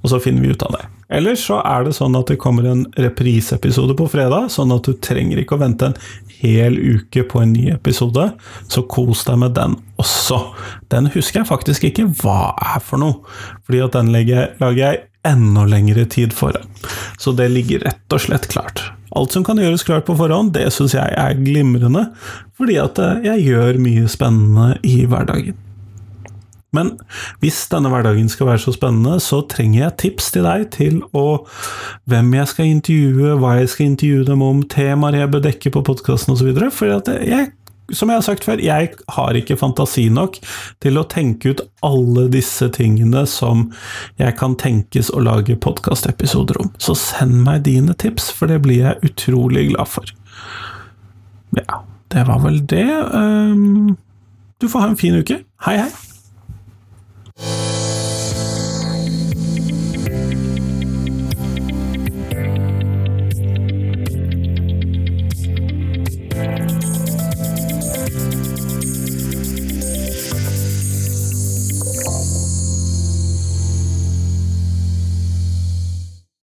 og 0.07 0.13
så 0.13 0.21
finner 0.23 0.45
vi 0.45 0.53
ut 0.55 0.63
av 0.63 0.77
det. 0.77 0.85
Ellers 1.19 1.43
så 1.47 1.59
er 1.67 1.83
det 1.83 1.95
sånn 1.97 2.15
at 2.19 2.31
det 2.31 2.39
kommer 2.39 2.67
en 2.67 2.85
repriseepisode 2.95 3.95
på 3.99 4.07
fredag, 4.11 4.47
sånn 4.53 4.71
at 4.75 4.87
du 4.87 4.95
trenger 5.03 5.41
ikke 5.41 5.57
å 5.57 5.61
vente 5.61 5.89
en 5.89 5.97
hel 6.37 6.77
uke 6.77 7.25
på 7.27 7.41
en 7.43 7.51
ny 7.51 7.67
episode, 7.73 8.29
så 8.71 8.83
kos 8.87 9.25
deg 9.27 9.41
med 9.43 9.55
den 9.57 9.75
også. 9.99 10.39
Den 10.93 11.11
husker 11.11 11.41
jeg 11.41 11.49
faktisk 11.51 11.87
ikke 11.89 12.07
hva 12.21 12.53
er 12.75 12.79
for 12.83 13.03
noe, 13.03 13.19
fordi 13.67 13.83
at 13.83 13.97
den 13.97 14.13
lager 14.15 14.79
jeg 14.79 15.03
enda 15.27 15.65
lengre 15.67 16.07
tid 16.07 16.35
foran. 16.35 16.69
Så 17.19 17.35
det 17.35 17.49
ligger 17.51 17.83
rett 17.83 18.15
og 18.15 18.23
slett 18.23 18.47
klart. 18.51 18.85
Alt 19.17 19.33
som 19.35 19.43
kan 19.43 19.59
gjøres 19.59 19.83
klart 19.87 20.07
på 20.07 20.15
forhånd, 20.19 20.53
det 20.55 20.69
syns 20.75 20.95
jeg 20.95 21.15
er 21.19 21.39
glimrende, 21.39 22.09
fordi 22.59 22.79
at 22.79 22.99
eh, 23.01 23.23
jeg 23.31 23.47
gjør 23.51 23.79
mye 23.81 24.11
spennende 24.11 24.75
i 24.87 25.01
hverdagen. 25.09 25.57
Men 26.75 26.95
hvis 27.41 27.61
denne 27.71 27.89
hverdagen 27.91 28.27
skal 28.31 28.49
være 28.49 28.61
så 28.65 28.73
spennende, 28.75 29.21
så 29.23 29.39
trenger 29.49 29.79
jeg 29.85 29.97
tips 30.03 30.33
til 30.35 30.47
deg 30.47 30.65
til 30.75 30.99
å 31.15 31.27
hvem 32.11 32.33
jeg 32.35 32.51
skal 32.51 32.73
intervjue, 32.73 33.37
hva 33.39 33.53
jeg 33.61 33.71
skal 33.71 33.91
intervjue 33.93 34.27
dem 34.27 34.43
om, 34.43 34.65
temaer 34.67 35.21
jeg 35.21 35.31
bør 35.31 35.45
dekke 35.47 35.71
på 35.73 35.85
podkasten 35.87 36.35
osv. 36.35 36.49
For 36.75 36.91
jeg, 36.91 37.53
som 37.95 38.11
jeg 38.11 38.19
har 38.19 38.25
sagt 38.25 38.43
før, 38.47 38.59
jeg 38.63 38.91
har 39.15 39.39
ikke 39.39 39.57
fantasi 39.59 40.07
nok 40.11 40.41
til 40.83 40.99
å 40.99 41.05
tenke 41.07 41.53
ut 41.55 41.63
alle 41.87 42.27
disse 42.33 42.67
tingene 42.75 43.23
som 43.31 43.69
jeg 44.19 44.35
kan 44.39 44.57
tenkes 44.59 45.11
å 45.13 45.23
lage 45.23 45.55
podkastepisoder 45.63 46.59
om. 46.65 46.73
Så 46.83 46.97
send 46.99 47.39
meg 47.47 47.63
dine 47.69 47.95
tips, 47.95 48.27
for 48.35 48.51
det 48.51 48.59
blir 48.65 48.83
jeg 48.83 49.13
utrolig 49.13 49.69
glad 49.71 49.93
for. 49.93 50.11
Ja, 51.55 51.79
det 52.11 52.27
var 52.27 52.43
vel 52.43 52.59
det. 52.67 52.89
Ehm, 53.15 53.95
du 54.59 54.67
får 54.67 54.83
ha 54.83 54.91
en 54.91 54.99
fin 54.99 55.15
uke. 55.15 55.41
Hei, 55.63 55.79
hei! 55.79 56.06
you 57.39 57.66